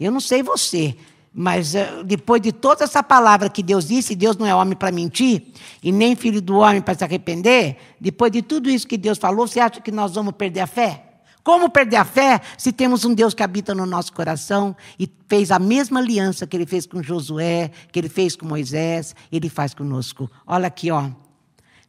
Eu 0.00 0.10
não 0.10 0.20
sei 0.20 0.42
você, 0.42 0.96
mas 1.34 1.74
uh, 1.74 2.02
depois 2.04 2.40
de 2.40 2.52
toda 2.52 2.84
essa 2.84 3.02
palavra 3.02 3.50
que 3.50 3.62
Deus 3.62 3.86
disse, 3.86 4.16
Deus 4.16 4.38
não 4.38 4.46
é 4.46 4.54
homem 4.54 4.74
para 4.74 4.90
mentir, 4.90 5.48
e 5.82 5.92
nem 5.92 6.16
filho 6.16 6.40
do 6.40 6.56
homem 6.56 6.80
para 6.80 6.94
se 6.94 7.04
arrepender, 7.04 7.76
depois 8.00 8.32
de 8.32 8.40
tudo 8.40 8.70
isso 8.70 8.88
que 8.88 8.96
Deus 8.96 9.18
falou, 9.18 9.46
você 9.46 9.60
acha 9.60 9.78
que 9.78 9.92
nós 9.92 10.14
vamos 10.14 10.32
perder 10.32 10.60
a 10.60 10.66
fé? 10.66 11.04
Como 11.44 11.68
perder 11.68 11.96
a 11.96 12.06
fé 12.06 12.40
se 12.56 12.72
temos 12.72 13.04
um 13.04 13.12
Deus 13.12 13.34
que 13.34 13.42
habita 13.42 13.74
no 13.74 13.84
nosso 13.84 14.10
coração 14.10 14.74
e 14.98 15.06
fez 15.28 15.50
a 15.50 15.58
mesma 15.58 16.00
aliança 16.00 16.46
que 16.46 16.56
ele 16.56 16.66
fez 16.66 16.86
com 16.86 17.02
Josué, 17.02 17.72
que 17.92 17.98
ele 17.98 18.08
fez 18.08 18.34
com 18.34 18.46
Moisés, 18.46 19.14
ele 19.30 19.50
faz 19.50 19.74
conosco. 19.74 20.30
Olha 20.46 20.68
aqui, 20.68 20.90
ó. 20.90 21.10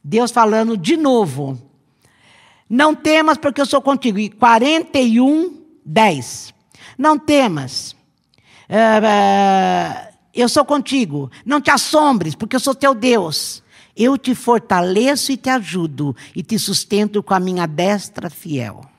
Deus 0.02 0.30
falando 0.30 0.76
de 0.76 0.96
novo. 0.96 1.58
Não 2.68 2.94
temas, 2.94 3.36
porque 3.36 3.60
eu 3.60 3.66
sou 3.66 3.82
contigo. 3.82 4.18
E 4.18 4.30
41, 4.30 5.58
10. 5.84 6.54
Não 6.96 7.18
temas. 7.18 7.92
Uh, 8.68 9.02
uh, 9.02 10.10
eu 10.32 10.48
sou 10.48 10.64
contigo. 10.64 11.30
Não 11.44 11.60
te 11.60 11.70
assombres, 11.70 12.34
porque 12.34 12.56
eu 12.56 12.60
sou 12.60 12.74
teu 12.74 12.94
Deus. 12.94 13.62
Eu 13.96 14.16
te 14.16 14.34
fortaleço 14.34 15.32
e 15.32 15.36
te 15.36 15.50
ajudo, 15.50 16.16
e 16.34 16.42
te 16.42 16.58
sustento 16.58 17.22
com 17.22 17.34
a 17.34 17.40
minha 17.40 17.66
destra 17.66 18.30
fiel. 18.30 18.89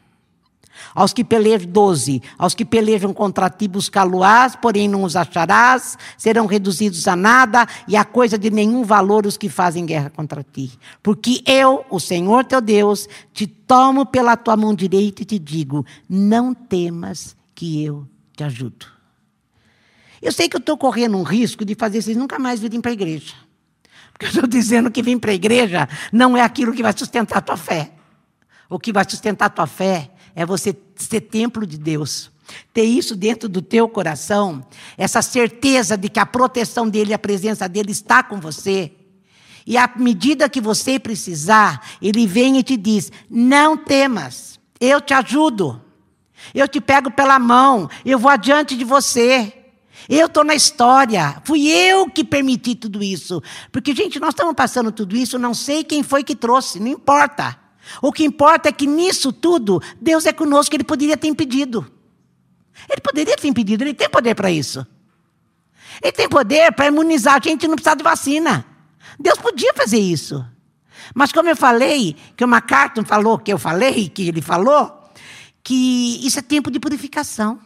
Aos 0.94 1.14
que 1.14 1.24
pelejam, 1.24 1.70
12. 1.70 2.22
Aos 2.38 2.54
que 2.54 2.66
pelejam 2.66 3.14
contra 3.14 3.50
ti 3.50 3.68
buscá-lo-ás, 3.68 4.56
porém 4.56 4.88
não 4.88 5.04
os 5.04 5.16
acharás, 5.16 5.98
serão 6.18 6.46
reduzidos 6.46 7.08
a 7.08 7.16
nada, 7.16 7.68
e 7.88 7.96
a 7.96 8.06
coisa 8.06 8.38
de 8.38 8.50
nenhum 8.50 8.84
valor 8.84 9.26
os 9.26 9.38
que 9.38 9.50
fazem 9.50 9.86
guerra 9.86 10.10
contra 10.10 10.44
ti. 10.44 10.72
Porque 11.02 11.44
eu, 11.46 11.86
o 11.90 12.00
Senhor 12.00 12.46
teu 12.46 12.62
Deus, 12.62 13.08
te 13.34 13.48
tomo 13.48 14.06
pela 14.06 14.36
tua 14.36 14.58
mão 14.58 14.76
direita 14.76 15.22
e 15.22 15.26
te 15.26 15.40
digo: 15.40 15.86
não 16.10 16.54
temas 16.54 17.36
que 17.54 17.84
eu 17.84 18.08
te 18.36 18.44
ajudo. 18.44 18.86
Eu 20.22 20.32
sei 20.32 20.48
que 20.48 20.56
eu 20.56 20.60
estou 20.60 20.78
correndo 20.78 21.18
um 21.18 21.24
risco 21.24 21.66
de 21.66 21.74
fazer 21.74 22.02
vocês 22.02 22.16
nunca 22.16 22.38
mais 22.38 22.60
virem 22.60 22.80
para 22.80 22.92
a 22.92 22.94
igreja. 22.94 23.34
Porque 24.12 24.26
eu 24.26 24.30
estou 24.30 24.48
dizendo 24.48 24.92
que 24.92 25.02
vir 25.02 25.20
para 25.20 25.32
a 25.32 25.34
igreja 25.34 25.90
não 26.12 26.38
é 26.38 26.42
aquilo 26.42 26.74
que 26.74 26.84
vai 26.84 26.94
sustentar 26.96 27.40
a 27.40 27.42
tua 27.42 27.58
fé. 27.58 27.92
O 28.70 28.78
que 28.78 28.94
vai 28.94 29.04
sustentar 29.10 29.48
a 29.48 29.50
tua 29.50 29.68
fé 29.68 30.12
é 30.36 30.46
você 30.46 30.76
ser 30.96 31.22
templo 31.22 31.66
de 31.66 31.78
Deus. 31.78 32.32
Ter 32.74 32.84
isso 32.84 33.16
dentro 33.16 33.48
do 33.48 33.62
teu 33.62 33.88
coração, 33.88 34.66
essa 34.98 35.22
certeza 35.22 35.96
de 35.98 36.10
que 36.10 36.20
a 36.20 36.26
proteção 36.26 36.88
dele, 36.88 37.14
a 37.14 37.20
presença 37.20 37.68
dele 37.68 37.92
está 37.92 38.22
com 38.22 38.40
você. 38.40 38.92
E 39.66 39.78
à 39.78 39.90
medida 39.96 40.50
que 40.50 40.60
você 40.60 41.00
precisar, 41.00 41.82
ele 42.02 42.28
vem 42.28 42.58
e 42.58 42.64
te 42.64 42.76
diz: 42.76 43.12
Não 43.30 43.78
temas, 43.78 44.60
eu 44.80 45.00
te 45.00 45.14
ajudo. 45.14 45.82
Eu 46.54 46.68
te 46.68 46.82
pego 46.82 47.12
pela 47.12 47.38
mão, 47.38 47.88
eu 48.04 48.18
vou 48.18 48.32
adiante 48.32 48.76
de 48.76 48.84
você. 48.84 49.54
Eu 50.10 50.26
estou 50.26 50.44
na 50.44 50.56
história, 50.56 51.40
fui 51.46 51.70
eu 51.70 52.10
que 52.10 52.24
permiti 52.24 52.74
tudo 52.74 53.04
isso. 53.04 53.42
Porque, 53.72 53.94
gente, 53.94 54.20
nós 54.20 54.30
estamos 54.30 54.56
passando 54.56 54.92
tudo 54.92 55.16
isso, 55.16 55.38
não 55.38 55.54
sei 55.54 55.84
quem 55.84 56.02
foi 56.02 56.24
que 56.24 56.36
trouxe, 56.36 56.80
não 56.80 56.88
importa. 56.88 57.61
O 58.02 58.12
que 58.12 58.24
importa 58.24 58.70
é 58.70 58.72
que 58.72 58.88
nisso 58.88 59.34
tudo, 59.34 59.82
Deus 60.00 60.26
é 60.26 60.34
conosco, 60.34 60.76
Ele 60.76 60.84
poderia 60.84 61.18
ter 61.18 61.28
impedido. 61.28 61.90
Ele 62.90 63.02
poderia 63.02 63.36
ter 63.36 63.48
impedido, 63.48 63.84
Ele 63.84 63.94
tem 63.94 64.10
poder 64.10 64.36
para 64.36 64.52
isso. 64.52 64.86
Ele 66.02 66.12
tem 66.12 66.30
poder 66.30 66.72
para 66.72 66.88
imunizar 66.88 67.36
a 67.36 67.40
gente 67.44 67.68
não 67.68 67.76
precisa 67.76 67.96
de 67.96 68.04
vacina. 68.04 68.66
Deus 69.20 69.38
podia 69.38 69.74
fazer 69.74 70.00
isso. 70.00 70.46
Mas 71.14 71.32
como 71.32 71.50
eu 71.50 71.56
falei, 71.56 72.16
que 72.36 72.44
o 72.44 72.48
MacArthur 72.48 73.06
falou, 73.06 73.38
que 73.38 73.52
eu 73.52 73.58
falei, 73.58 74.08
que 74.10 74.28
ele 74.28 74.42
falou, 74.42 75.12
que 75.64 76.26
isso 76.26 76.40
é 76.40 76.42
tempo 76.42 76.72
de 76.72 76.80
purificação. 76.80 77.60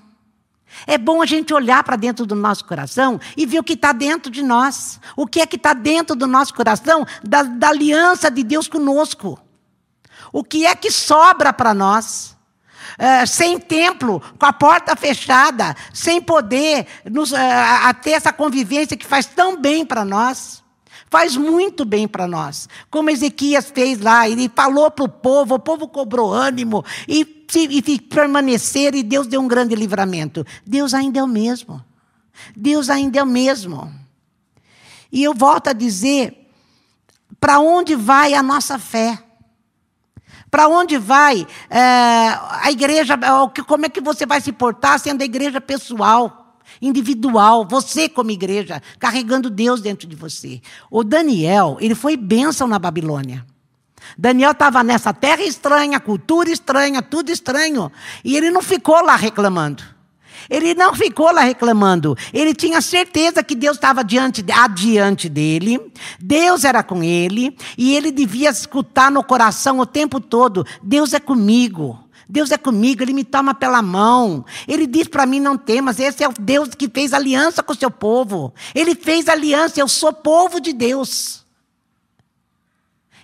É 0.87 0.97
bom 0.97 1.21
a 1.21 1.25
gente 1.25 1.53
olhar 1.53 1.83
para 1.83 1.95
dentro 1.95 2.25
do 2.25 2.35
nosso 2.35 2.65
coração 2.65 3.19
e 3.37 3.45
ver 3.45 3.59
o 3.59 3.63
que 3.63 3.73
está 3.73 3.93
dentro 3.93 4.29
de 4.29 4.41
nós. 4.41 4.99
O 5.15 5.25
que 5.25 5.39
é 5.39 5.45
que 5.45 5.55
está 5.55 5.73
dentro 5.73 6.15
do 6.15 6.27
nosso 6.27 6.53
coração, 6.53 7.05
da, 7.23 7.43
da 7.43 7.69
aliança 7.69 8.29
de 8.29 8.43
Deus 8.43 8.67
conosco. 8.67 9.39
O 10.35 10.43
que 10.43 10.65
é 10.65 10.75
que 10.75 10.91
sobra 10.91 11.53
para 11.53 11.73
nós? 11.73 12.35
É, 12.97 13.25
sem 13.25 13.57
templo, 13.57 14.21
com 14.37 14.45
a 14.45 14.51
porta 14.51 14.93
fechada, 14.93 15.73
sem 15.93 16.21
poder 16.21 16.85
nos, 17.09 17.31
é, 17.31 17.53
a 17.53 17.93
ter 17.93 18.11
essa 18.11 18.33
convivência 18.33 18.97
que 18.97 19.05
faz 19.05 19.25
tão 19.27 19.55
bem 19.55 19.85
para 19.85 20.03
nós. 20.03 20.61
Faz 21.09 21.37
muito 21.37 21.85
bem 21.85 22.05
para 22.05 22.27
nós. 22.27 22.67
Como 22.91 23.09
Ezequias 23.09 23.71
fez 23.73 24.01
lá, 24.01 24.27
ele 24.27 24.51
falou 24.53 24.91
para 24.91 25.05
o 25.05 25.09
povo, 25.09 25.55
o 25.55 25.59
povo 25.59 25.87
cobrou 25.87 26.33
ânimo 26.33 26.83
e, 27.07 27.45
e, 27.55 27.93
e 27.93 28.01
permaneceram, 28.01 28.97
e 28.97 29.03
Deus 29.03 29.27
deu 29.27 29.39
um 29.39 29.47
grande 29.47 29.73
livramento. 29.73 30.45
Deus 30.65 30.93
ainda 30.93 31.19
é 31.19 31.23
o 31.23 31.27
mesmo. 31.27 31.81
Deus 32.53 32.89
ainda 32.89 33.19
é 33.19 33.23
o 33.23 33.25
mesmo. 33.25 33.89
E 35.09 35.23
eu 35.23 35.33
volto 35.33 35.69
a 35.69 35.73
dizer: 35.73 36.49
para 37.39 37.57
onde 37.59 37.95
vai 37.95 38.33
a 38.33 38.43
nossa 38.43 38.77
fé? 38.77 39.24
Para 40.55 40.69
onde 40.69 40.97
vai 40.97 41.45
é, 41.69 41.79
a 42.61 42.71
igreja? 42.71 43.19
Como 43.67 43.87
é 43.87 43.89
que 43.89 43.99
você 43.99 44.25
vai 44.25 44.39
se 44.39 44.53
portar 44.53 44.97
sendo 44.97 45.21
a 45.21 45.25
igreja 45.25 45.59
pessoal, 45.59 46.55
individual, 46.81 47.67
você 47.69 48.07
como 48.07 48.31
igreja, 48.31 48.81
carregando 48.97 49.49
Deus 49.49 49.81
dentro 49.81 50.07
de 50.07 50.15
você? 50.15 50.61
O 50.89 51.03
Daniel, 51.03 51.75
ele 51.81 51.93
foi 51.93 52.15
bênção 52.15 52.69
na 52.69 52.79
Babilônia. 52.79 53.45
Daniel 54.17 54.51
estava 54.51 54.81
nessa 54.81 55.13
terra 55.13 55.43
estranha, 55.43 55.99
cultura 55.99 56.49
estranha, 56.49 57.01
tudo 57.01 57.31
estranho. 57.31 57.91
E 58.23 58.37
ele 58.37 58.49
não 58.49 58.61
ficou 58.61 59.03
lá 59.03 59.17
reclamando. 59.17 59.83
Ele 60.49 60.73
não 60.73 60.93
ficou 60.93 61.31
lá 61.31 61.41
reclamando. 61.41 62.17
Ele 62.33 62.53
tinha 62.53 62.81
certeza 62.81 63.43
que 63.43 63.55
Deus 63.55 63.77
estava 63.77 64.01
adiante, 64.01 64.43
adiante 64.51 65.29
dele. 65.29 65.79
Deus 66.19 66.63
era 66.63 66.83
com 66.83 67.03
ele. 67.03 67.55
E 67.77 67.95
ele 67.95 68.11
devia 68.11 68.49
escutar 68.49 69.11
no 69.11 69.23
coração 69.23 69.79
o 69.79 69.85
tempo 69.85 70.19
todo: 70.19 70.65
Deus 70.81 71.13
é 71.13 71.19
comigo. 71.19 71.99
Deus 72.27 72.51
é 72.51 72.57
comigo, 72.57 73.03
Ele 73.03 73.13
me 73.13 73.23
toma 73.23 73.53
pela 73.53 73.81
mão. 73.81 74.45
Ele 74.67 74.87
diz 74.87 75.07
para 75.07 75.25
mim: 75.25 75.39
não 75.39 75.57
temas, 75.57 75.99
esse 75.99 76.23
é 76.23 76.27
o 76.27 76.33
Deus 76.33 76.69
que 76.69 76.89
fez 76.89 77.13
aliança 77.13 77.61
com 77.61 77.71
o 77.71 77.75
seu 77.75 77.91
povo. 77.91 78.53
Ele 78.73 78.95
fez 78.95 79.29
aliança, 79.29 79.79
eu 79.79 79.87
sou 79.87 80.11
povo 80.11 80.59
de 80.59 80.73
Deus. 80.73 81.45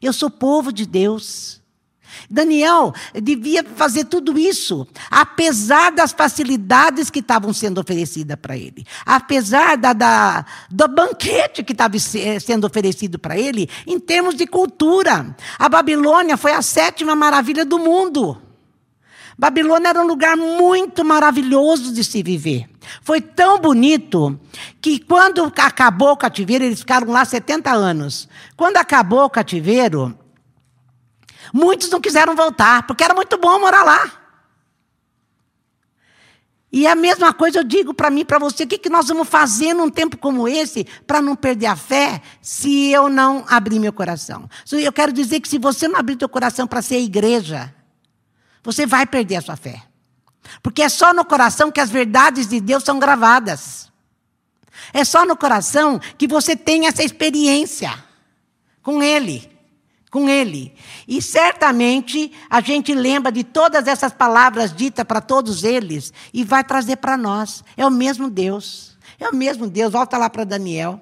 Eu 0.02 0.14
sou 0.14 0.30
povo 0.30 0.72
de 0.72 0.86
Deus. 0.86 1.61
Daniel 2.32 2.94
devia 3.22 3.64
fazer 3.64 4.06
tudo 4.06 4.40
isso, 4.40 4.88
apesar 5.10 5.92
das 5.92 6.14
facilidades 6.14 7.10
que 7.10 7.20
estavam 7.20 7.54
sendo 7.54 7.80
oferecidas 7.80 8.38
para 8.42 8.58
ele, 8.58 8.86
apesar 9.06 9.76
da, 9.76 9.92
da, 9.92 10.46
do 10.70 10.88
banquete 10.88 11.64
que 11.64 11.74
estava 11.74 11.98
sendo 12.00 12.66
oferecido 12.66 13.20
para 13.20 13.38
ele, 13.38 13.70
em 13.86 14.00
termos 14.00 14.36
de 14.36 14.48
cultura. 14.48 15.36
A 15.60 15.68
Babilônia 15.68 16.38
foi 16.38 16.54
a 16.54 16.62
sétima 16.62 17.16
maravilha 17.16 17.66
do 17.66 17.78
mundo. 17.78 18.42
Babilônia 19.38 19.90
era 19.90 20.02
um 20.02 20.08
lugar 20.08 20.38
muito 20.38 21.04
maravilhoso 21.04 21.94
de 21.94 22.04
se 22.04 22.22
viver. 22.22 22.70
Foi 23.02 23.20
tão 23.20 23.60
bonito 23.60 24.40
que 24.80 25.00
quando 25.00 25.52
acabou 25.58 26.12
o 26.12 26.18
cativeiro, 26.18 26.64
eles 26.64 26.80
ficaram 26.80 27.12
lá 27.12 27.26
70 27.26 27.72
anos. 27.72 28.30
Quando 28.56 28.78
acabou 28.78 29.26
o 29.26 29.30
cativeiro, 29.30 30.16
Muitos 31.54 31.90
não 31.90 32.00
quiseram 32.00 32.36
voltar, 32.36 32.86
porque 32.86 33.04
era 33.04 33.14
muito 33.14 33.38
bom 33.38 33.60
morar 33.60 33.84
lá. 33.84 34.22
E 36.72 36.88
a 36.88 36.96
mesma 36.96 37.34
coisa 37.34 37.60
eu 37.60 37.64
digo 37.66 37.94
para 37.94 38.10
mim, 38.10 38.24
para 38.24 38.40
você, 38.40 38.64
o 38.64 38.68
que, 38.68 38.78
que 38.78 38.90
nós 38.90 39.08
vamos 39.10 39.28
fazer 39.28 39.74
num 39.74 39.90
tempo 39.90 40.18
como 40.18 40.48
esse 40.48 40.86
para 41.06 41.22
não 41.22 41.36
perder 41.36 41.66
a 41.66 41.76
fé 41.76 42.22
se 42.42 42.90
eu 42.92 43.10
não 43.10 43.44
abrir 43.50 43.78
meu 43.78 43.92
coração? 43.92 44.50
Eu 44.72 44.94
quero 44.94 45.12
dizer 45.12 45.42
que 45.42 45.50
se 45.50 45.58
você 45.58 45.88
não 45.88 46.00
abrir 46.00 46.18
seu 46.18 46.30
coração 46.30 46.66
para 46.66 46.82
ser 46.82 47.00
igreja, 47.00 47.74
você 48.64 48.86
vai 48.86 49.06
perder 49.06 49.36
a 49.36 49.42
sua 49.42 49.58
fé. 49.58 49.84
Porque 50.64 50.82
é 50.82 50.88
só 50.88 51.14
no 51.14 51.26
coração 51.26 51.70
que 51.70 51.82
as 51.82 51.90
verdades 51.90 52.48
de 52.48 52.62
Deus 52.62 52.84
são 52.84 53.00
gravadas. 53.00 53.92
É 54.94 55.04
só 55.04 55.26
no 55.26 55.36
coração 55.36 56.00
que 56.18 56.26
você 56.26 56.56
tem 56.56 56.88
essa 56.88 57.04
experiência 57.04 57.92
com 58.82 59.04
Ele 59.04 59.51
com 60.12 60.28
ele. 60.28 60.74
E 61.08 61.22
certamente 61.22 62.34
a 62.50 62.60
gente 62.60 62.94
lembra 62.94 63.32
de 63.32 63.46
todas 63.46 63.88
essas 63.88 64.12
palavras 64.12 64.76
ditas 64.76 65.06
para 65.06 65.22
todos 65.22 65.64
eles 65.64 66.14
e 66.34 66.44
vai 66.44 66.64
trazer 66.64 66.98
para 66.98 67.16
nós. 67.16 67.64
É 67.78 67.88
o 67.88 67.90
mesmo 67.90 68.30
Deus. 68.30 68.98
É 69.18 69.30
o 69.30 69.36
mesmo 69.36 69.68
Deus. 69.68 69.94
Volta 69.94 70.18
lá 70.18 70.30
para 70.30 70.44
Daniel. 70.44 71.00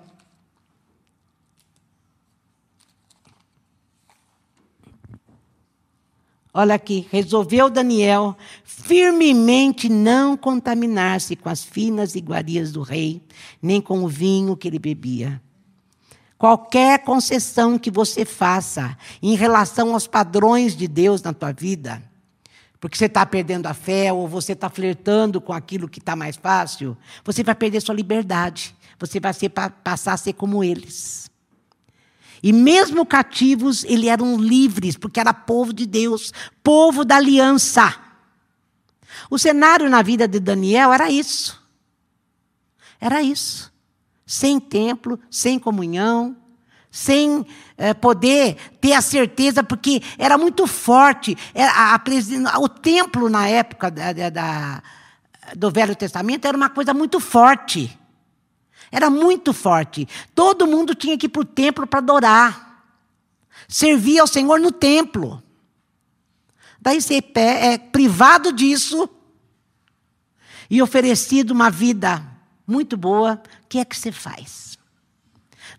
Olha 6.53 6.75
aqui, 6.75 7.07
resolveu 7.11 7.69
Daniel 7.69 8.35
firmemente 8.63 9.87
não 9.87 10.35
contaminar-se 10.35 11.35
com 11.35 11.47
as 11.47 11.63
finas 11.63 12.15
iguarias 12.15 12.71
do 12.71 12.81
rei, 12.81 13.21
nem 13.61 13.79
com 13.79 14.03
o 14.03 14.07
vinho 14.07 14.57
que 14.57 14.67
ele 14.67 14.79
bebia. 14.79 15.41
Qualquer 16.39 16.99
concessão 16.99 17.77
que 17.77 17.91
você 17.91 18.23
faça 18.23 18.97
em 19.21 19.35
relação 19.35 19.93
aos 19.93 20.07
padrões 20.07 20.73
de 20.73 20.87
Deus 20.87 21.21
na 21.21 21.33
tua 21.33 21.51
vida, 21.51 22.01
porque 22.79 22.97
você 22.97 23.07
está 23.07 23.25
perdendo 23.25 23.65
a 23.65 23.73
fé 23.73 24.13
ou 24.13 24.25
você 24.25 24.53
está 24.53 24.69
flertando 24.69 25.41
com 25.41 25.51
aquilo 25.51 25.89
que 25.89 25.99
está 25.99 26.15
mais 26.15 26.37
fácil, 26.37 26.97
você 27.25 27.43
vai 27.43 27.53
perder 27.53 27.81
sua 27.81 27.93
liberdade. 27.93 28.73
Você 28.97 29.19
vai 29.19 29.33
ser, 29.33 29.49
passar 29.49 30.13
a 30.13 30.17
ser 30.17 30.31
como 30.31 30.63
eles. 30.63 31.29
E 32.41 32.53
mesmo 32.53 33.05
cativos, 33.05 33.83
eles 33.83 34.09
eram 34.09 34.37
livres, 34.37 34.95
porque 34.95 35.19
era 35.19 35.33
povo 35.33 35.73
de 35.73 35.85
Deus, 35.85 36.31
povo 36.63 37.03
da 37.03 37.17
aliança. 37.17 37.93
O 39.29 39.37
cenário 39.37 39.89
na 39.89 40.01
vida 40.01 40.25
de 40.25 40.39
Daniel 40.39 40.93
era 40.93 41.11
isso. 41.11 41.61
Era 43.01 43.21
isso 43.21 43.69
sem 44.29 44.59
templo, 44.59 45.19
sem 45.27 45.57
comunhão, 45.57 46.37
sem 46.91 47.43
é, 47.75 47.95
poder 47.95 48.57
ter 48.79 48.93
a 48.93 49.01
certeza, 49.01 49.63
porque 49.63 50.03
era 50.19 50.37
muito 50.37 50.67
forte. 50.67 51.35
A, 51.55 51.95
a, 51.95 52.59
o 52.59 52.69
templo, 52.69 53.27
na 53.27 53.47
época 53.47 53.89
da, 53.89 54.29
da, 54.29 54.83
do 55.55 55.71
Velho 55.71 55.95
Testamento, 55.95 56.45
era 56.45 56.55
uma 56.55 56.69
coisa 56.69 56.93
muito 56.93 57.19
forte. 57.19 57.97
Era 58.91 59.09
muito 59.09 59.51
forte. 59.51 60.07
Todo 60.35 60.67
mundo 60.67 60.93
tinha 60.93 61.17
que 61.17 61.25
ir 61.25 61.29
para 61.29 61.41
o 61.41 61.45
templo 61.45 61.87
para 61.87 61.97
adorar. 61.97 62.85
Servir 63.67 64.19
ao 64.19 64.27
Senhor 64.27 64.59
no 64.59 64.71
templo. 64.71 65.41
Daí 66.79 67.01
você 67.01 67.19
é 67.35 67.79
privado 67.79 68.53
disso 68.53 69.09
e 70.69 70.83
oferecido 70.83 71.49
uma 71.49 71.71
vida 71.71 72.38
muito 72.69 72.95
boa. 72.95 73.41
O 73.63 73.67
que 73.67 73.79
é 73.79 73.85
que 73.85 73.97
você 73.97 74.11
faz? 74.11 74.77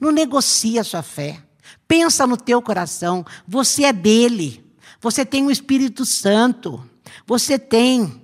Não 0.01 0.11
negocia 0.11 0.85
sua 0.85 1.03
fé. 1.03 1.43
Pensa 1.87 2.27
no 2.27 2.37
teu 2.37 2.61
coração. 2.61 3.25
Você 3.47 3.85
é 3.85 3.93
dele. 3.93 4.65
Você 5.01 5.25
tem 5.25 5.47
o 5.47 5.51
Espírito 5.51 6.05
Santo. 6.05 6.85
Você 7.27 7.59
tem. 7.59 8.21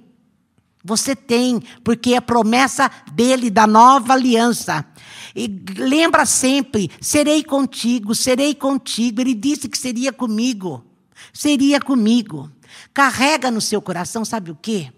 Você 0.85 1.17
tem, 1.17 1.61
porque 1.83 2.15
é 2.15 2.21
promessa 2.21 2.89
dele, 3.13 3.51
da 3.51 3.67
nova 3.67 4.13
aliança. 4.13 4.87
E 5.35 5.49
lembra 5.77 6.25
sempre: 6.25 6.91
serei 7.01 7.43
contigo, 7.43 8.15
serei 8.15 8.55
contigo. 8.55 9.21
Ele 9.21 9.35
disse 9.35 9.69
que 9.69 9.77
seria 9.77 10.13
comigo. 10.13 10.85
Seria 11.33 11.81
comigo. 11.81 12.51
Carrega 12.95 13.51
no 13.51 13.61
seu 13.61 13.83
coração, 13.83 14.25
sabe 14.25 14.53
o 14.53 14.55
quê? 14.55 14.93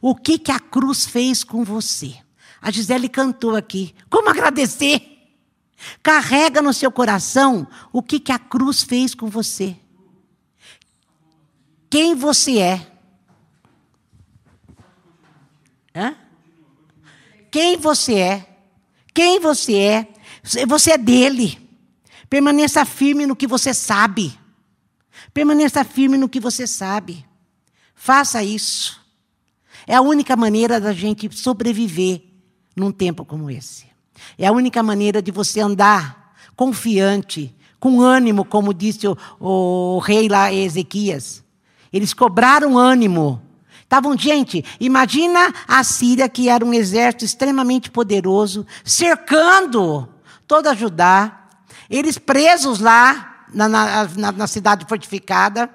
O 0.00 0.14
que, 0.14 0.38
que 0.38 0.50
a 0.50 0.58
cruz 0.58 1.04
fez 1.04 1.44
com 1.44 1.62
você? 1.62 2.23
A 2.64 2.70
Gisele 2.70 3.10
cantou 3.10 3.54
aqui. 3.54 3.94
Como 4.08 4.30
agradecer? 4.30 5.02
Carrega 6.02 6.62
no 6.62 6.72
seu 6.72 6.90
coração 6.90 7.68
o 7.92 8.02
que, 8.02 8.18
que 8.18 8.32
a 8.32 8.38
cruz 8.38 8.82
fez 8.82 9.14
com 9.14 9.28
você. 9.28 9.76
Quem 11.90 12.14
você 12.14 12.58
é. 12.58 12.86
Hã? 15.94 16.16
Quem 17.50 17.76
você 17.76 18.14
é. 18.14 18.58
Quem 19.12 19.38
você 19.38 19.76
é. 19.76 20.08
Você 20.66 20.92
é 20.92 20.96
dele. 20.96 21.58
Permaneça 22.30 22.86
firme 22.86 23.26
no 23.26 23.36
que 23.36 23.46
você 23.46 23.74
sabe. 23.74 24.40
Permaneça 25.34 25.84
firme 25.84 26.16
no 26.16 26.30
que 26.30 26.40
você 26.40 26.66
sabe. 26.66 27.26
Faça 27.94 28.42
isso. 28.42 28.98
É 29.86 29.96
a 29.96 30.00
única 30.00 30.34
maneira 30.34 30.80
da 30.80 30.94
gente 30.94 31.30
sobreviver 31.36 32.33
num 32.74 32.90
tempo 32.90 33.24
como 33.24 33.50
esse. 33.50 33.86
É 34.38 34.46
a 34.46 34.52
única 34.52 34.82
maneira 34.82 35.20
de 35.20 35.30
você 35.30 35.60
andar 35.60 36.34
confiante, 36.56 37.54
com 37.80 38.00
ânimo, 38.00 38.44
como 38.44 38.72
disse 38.72 39.06
o, 39.06 39.16
o 39.38 39.98
rei 39.98 40.28
lá 40.28 40.52
Ezequias. 40.52 41.44
Eles 41.92 42.14
cobraram 42.14 42.78
ânimo. 42.78 43.42
Estavam, 43.82 44.16
gente, 44.16 44.64
imagina 44.80 45.52
a 45.68 45.84
Síria, 45.84 46.28
que 46.28 46.48
era 46.48 46.64
um 46.64 46.72
exército 46.72 47.24
extremamente 47.24 47.90
poderoso, 47.90 48.66
cercando 48.82 50.08
toda 50.46 50.74
Judá, 50.74 51.48
eles 51.90 52.18
presos 52.18 52.80
lá 52.80 53.44
na, 53.52 53.68
na, 53.68 54.32
na 54.32 54.46
cidade 54.46 54.86
fortificada. 54.88 55.70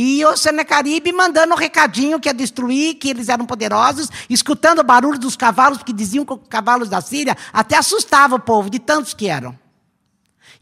E 0.00 0.24
o 0.24 0.36
Senecaribe 0.36 1.10
mandando 1.12 1.54
um 1.54 1.56
recadinho 1.56 2.20
que 2.20 2.28
ia 2.28 2.32
destruir, 2.32 2.94
que 2.94 3.08
eles 3.08 3.28
eram 3.28 3.44
poderosos, 3.44 4.08
escutando 4.30 4.78
o 4.78 4.84
barulho 4.84 5.18
dos 5.18 5.34
cavalos, 5.36 5.82
que 5.82 5.92
diziam 5.92 6.24
que 6.24 6.34
os 6.34 6.38
cavalos 6.48 6.88
da 6.88 7.00
Síria 7.00 7.36
até 7.52 7.76
assustava 7.76 8.36
o 8.36 8.38
povo, 8.38 8.70
de 8.70 8.78
tantos 8.78 9.12
que 9.12 9.26
eram. 9.26 9.58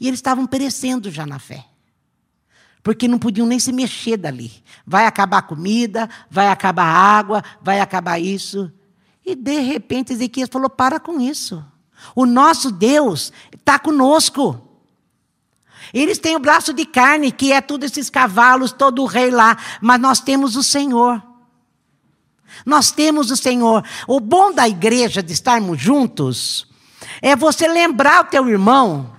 E 0.01 0.09
eles 0.09 0.20
estavam 0.20 0.46
perecendo 0.46 1.11
já 1.11 1.27
na 1.27 1.38
fé. 1.38 1.66
Porque 2.83 3.07
não 3.07 3.18
podiam 3.18 3.46
nem 3.46 3.59
se 3.59 3.72
mexer 3.72 4.16
dali. 4.16 4.51
Vai 4.87 5.05
acabar 5.05 5.37
a 5.37 5.42
comida, 5.42 6.09
vai 6.31 6.49
acabar 6.49 6.85
a 6.85 7.18
água, 7.18 7.44
vai 7.61 7.79
acabar 7.79 8.18
isso. 8.18 8.72
E 9.22 9.35
de 9.35 9.61
repente 9.61 10.14
Ezequias 10.14 10.49
falou: 10.51 10.70
para 10.70 10.99
com 10.99 11.20
isso. 11.20 11.62
O 12.14 12.25
nosso 12.25 12.70
Deus 12.70 13.35
está 13.55 13.79
conosco. 13.79 14.65
Eles 15.92 16.18
têm 16.18 16.37
o 16.37 16.40
braço 16.40 16.72
de 16.72 16.85
carne, 16.85 17.33
que 17.33 17.53
é 17.53 17.61
todos 17.61 17.90
esses 17.90 18.11
cavalos, 18.11 18.72
todo 18.72 19.03
o 19.03 19.07
rei 19.07 19.31
lá, 19.31 19.57
mas 19.81 20.01
nós 20.01 20.20
temos 20.20 20.57
o 20.57 20.62
Senhor. 20.62 21.22
Nós 22.64 22.90
temos 22.90 23.31
o 23.31 23.37
Senhor. 23.37 23.85
O 24.07 24.20
bom 24.20 24.53
da 24.53 24.68
igreja, 24.68 25.22
de 25.22 25.33
estarmos 25.33 25.81
juntos, 25.81 26.66
é 27.20 27.37
você 27.37 27.68
lembrar 27.68 28.25
o 28.25 28.29
teu 28.29 28.49
irmão 28.49 29.12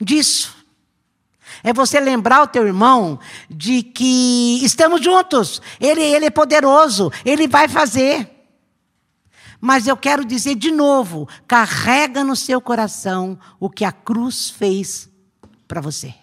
disso. 0.00 0.54
É 1.62 1.72
você 1.72 1.98
lembrar 1.98 2.42
o 2.42 2.46
teu 2.46 2.66
irmão 2.66 3.18
de 3.48 3.82
que 3.82 4.60
estamos 4.62 5.02
juntos. 5.02 5.62
Ele, 5.80 6.02
ele 6.02 6.26
é 6.26 6.30
poderoso, 6.30 7.10
ele 7.24 7.48
vai 7.48 7.68
fazer. 7.68 8.30
Mas 9.60 9.86
eu 9.86 9.96
quero 9.96 10.26
dizer 10.26 10.56
de 10.56 10.70
novo: 10.70 11.26
carrega 11.48 12.22
no 12.22 12.36
seu 12.36 12.60
coração 12.60 13.38
o 13.58 13.70
que 13.70 13.84
a 13.84 13.92
cruz 13.92 14.50
fez 14.50 15.08
para 15.74 15.80
você. 15.80 16.14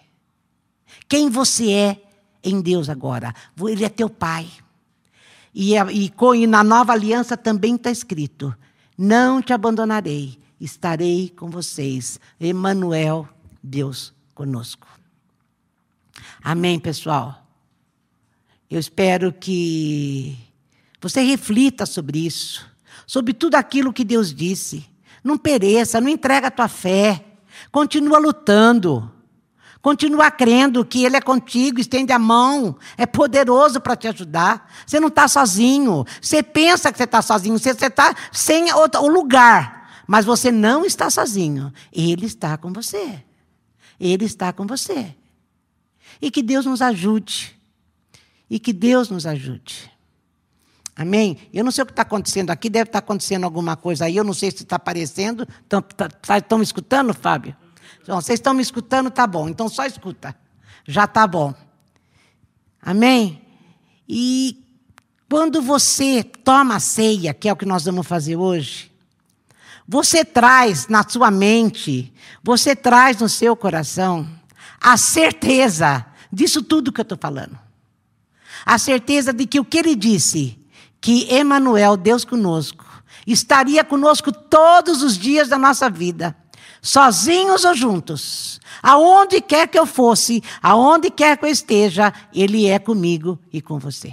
Quem 1.06 1.28
você 1.28 1.70
é 1.70 2.02
em 2.42 2.62
Deus 2.62 2.88
agora? 2.88 3.34
Ele 3.68 3.84
é 3.84 3.88
teu 3.90 4.08
pai. 4.08 4.50
E, 5.54 5.74
e, 5.74 6.10
e 6.36 6.46
na 6.46 6.64
nova 6.64 6.94
aliança 6.94 7.36
também 7.36 7.74
está 7.74 7.90
escrito: 7.90 8.54
Não 8.96 9.42
te 9.42 9.52
abandonarei, 9.52 10.38
estarei 10.58 11.28
com 11.28 11.50
vocês. 11.50 12.18
Emmanuel, 12.40 13.28
Deus 13.62 14.14
conosco. 14.34 14.88
Amém, 16.42 16.80
pessoal? 16.80 17.46
Eu 18.70 18.80
espero 18.80 19.34
que 19.34 20.34
você 20.98 21.20
reflita 21.20 21.84
sobre 21.84 22.24
isso, 22.24 22.66
sobre 23.06 23.34
tudo 23.34 23.56
aquilo 23.56 23.92
que 23.92 24.02
Deus 24.02 24.32
disse. 24.32 24.86
Não 25.22 25.36
pereça, 25.36 26.00
não 26.00 26.08
entrega 26.08 26.46
a 26.46 26.50
tua 26.50 26.68
fé. 26.68 27.22
Continua 27.70 28.18
lutando. 28.18 29.12
Continua 29.82 30.30
crendo 30.30 30.84
que 30.84 31.04
Ele 31.04 31.16
é 31.16 31.20
contigo, 31.20 31.80
estende 31.80 32.12
a 32.12 32.18
mão, 32.18 32.76
é 32.96 33.04
poderoso 33.04 33.80
para 33.80 33.96
te 33.96 34.06
ajudar. 34.06 34.72
Você 34.86 35.00
não 35.00 35.08
está 35.08 35.26
sozinho. 35.26 36.04
Você 36.20 36.40
pensa 36.40 36.92
que 36.92 36.98
você 36.98 37.04
está 37.04 37.20
sozinho, 37.20 37.58
você 37.58 37.70
está 37.70 38.14
sem 38.30 38.72
o 38.72 39.08
lugar, 39.08 40.04
mas 40.06 40.24
você 40.24 40.52
não 40.52 40.84
está 40.84 41.10
sozinho. 41.10 41.72
Ele 41.92 42.26
está 42.26 42.56
com 42.56 42.72
você. 42.72 43.24
Ele 43.98 44.24
está 44.24 44.52
com 44.52 44.68
você. 44.68 45.16
E 46.20 46.30
que 46.30 46.44
Deus 46.44 46.64
nos 46.64 46.80
ajude. 46.80 47.58
E 48.48 48.60
que 48.60 48.72
Deus 48.72 49.10
nos 49.10 49.26
ajude. 49.26 49.90
Amém? 50.94 51.38
Eu 51.52 51.64
não 51.64 51.72
sei 51.72 51.82
o 51.82 51.86
que 51.86 51.92
está 51.92 52.02
acontecendo 52.02 52.50
aqui, 52.50 52.70
deve 52.70 52.88
estar 52.88 53.00
tá 53.00 53.04
acontecendo 53.04 53.44
alguma 53.44 53.76
coisa 53.76 54.04
aí, 54.04 54.16
eu 54.16 54.22
não 54.22 54.34
sei 54.34 54.52
se 54.52 54.62
está 54.62 54.76
aparecendo. 54.76 55.48
Estão 55.62 55.82
tá, 55.82 56.08
tá, 56.08 56.62
escutando, 56.62 57.12
Fábio? 57.12 57.56
Vocês 58.06 58.38
estão 58.38 58.54
me 58.54 58.62
escutando? 58.62 59.10
Tá 59.10 59.26
bom. 59.26 59.48
Então 59.48 59.68
só 59.68 59.86
escuta. 59.86 60.34
Já 60.86 61.06
tá 61.06 61.26
bom. 61.26 61.54
Amém? 62.80 63.40
E 64.08 64.64
quando 65.30 65.62
você 65.62 66.22
toma 66.22 66.76
a 66.76 66.80
ceia, 66.80 67.32
que 67.32 67.48
é 67.48 67.52
o 67.52 67.56
que 67.56 67.64
nós 67.64 67.84
vamos 67.84 68.06
fazer 68.06 68.36
hoje, 68.36 68.90
você 69.86 70.24
traz 70.24 70.88
na 70.88 71.06
sua 71.08 71.30
mente, 71.30 72.12
você 72.42 72.74
traz 72.74 73.18
no 73.18 73.28
seu 73.28 73.56
coração 73.56 74.28
a 74.80 74.96
certeza 74.96 76.04
disso 76.32 76.62
tudo 76.62 76.92
que 76.92 77.00
eu 77.00 77.04
estou 77.04 77.18
falando. 77.18 77.58
A 78.66 78.78
certeza 78.78 79.32
de 79.32 79.46
que 79.46 79.60
o 79.60 79.64
que 79.64 79.78
ele 79.78 79.94
disse, 79.94 80.58
que 81.00 81.34
Emmanuel, 81.34 81.96
Deus 81.96 82.24
conosco, 82.24 82.84
estaria 83.26 83.84
conosco 83.84 84.32
todos 84.32 85.02
os 85.02 85.16
dias 85.16 85.48
da 85.48 85.58
nossa 85.58 85.88
vida 85.88 86.36
sozinhos 86.82 87.64
ou 87.64 87.74
juntos, 87.74 88.60
aonde 88.82 89.40
quer 89.40 89.68
que 89.68 89.78
eu 89.78 89.86
fosse, 89.86 90.42
aonde 90.60 91.10
quer 91.10 91.38
que 91.38 91.44
eu 91.44 91.50
esteja, 91.50 92.12
Ele 92.34 92.66
é 92.66 92.80
comigo 92.80 93.38
e 93.52 93.62
com 93.62 93.78
você. 93.78 94.12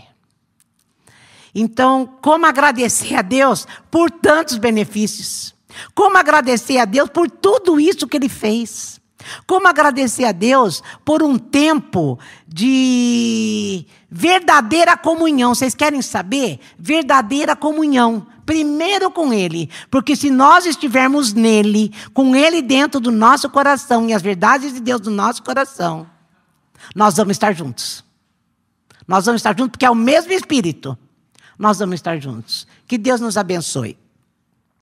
Então, 1.53 2.07
como 2.21 2.45
agradecer 2.45 3.15
a 3.15 3.23
Deus 3.23 3.67
por 3.89 4.11
tantos 4.11 4.57
benefícios? 4.57 5.55
Como 5.95 6.15
agradecer 6.15 6.77
a 6.77 6.85
Deus 6.85 7.09
por 7.09 7.29
tudo 7.29 7.79
isso 7.79 8.07
que 8.07 8.17
Ele 8.17 8.29
fez? 8.29 8.99
Como 9.45 9.67
agradecer 9.67 10.25
a 10.25 10.31
Deus 10.31 10.81
por 11.03 11.23
um 11.23 11.37
tempo 11.37 12.17
de 12.47 13.85
verdadeira 14.09 14.95
comunhão? 14.95 15.53
Vocês 15.53 15.75
querem 15.75 16.01
saber? 16.01 16.59
Verdadeira 16.77 17.55
comunhão 17.55 18.25
primeiro 18.49 19.11
com 19.11 19.31
Ele, 19.31 19.69
porque 19.91 20.15
se 20.15 20.31
nós 20.31 20.65
estivermos 20.65 21.33
nele, 21.33 21.93
com 22.15 22.35
Ele 22.35 22.63
dentro 22.63 22.99
do 22.99 23.11
nosso 23.11 23.47
coração 23.47 24.09
e 24.09 24.13
as 24.13 24.23
verdades 24.23 24.73
de 24.73 24.79
Deus 24.79 24.99
do 24.99 25.11
nosso 25.11 25.43
coração, 25.43 26.09
nós 26.95 27.15
vamos 27.15 27.33
estar 27.33 27.53
juntos. 27.53 28.03
Nós 29.07 29.27
vamos 29.27 29.41
estar 29.41 29.55
juntos 29.55 29.73
porque 29.73 29.85
é 29.85 29.89
o 29.91 29.93
mesmo 29.93 30.33
Espírito. 30.33 30.97
Nós 31.59 31.77
vamos 31.77 31.93
estar 31.93 32.19
juntos. 32.19 32.65
Que 32.87 32.97
Deus 32.97 33.21
nos 33.21 33.37
abençoe. 33.37 33.95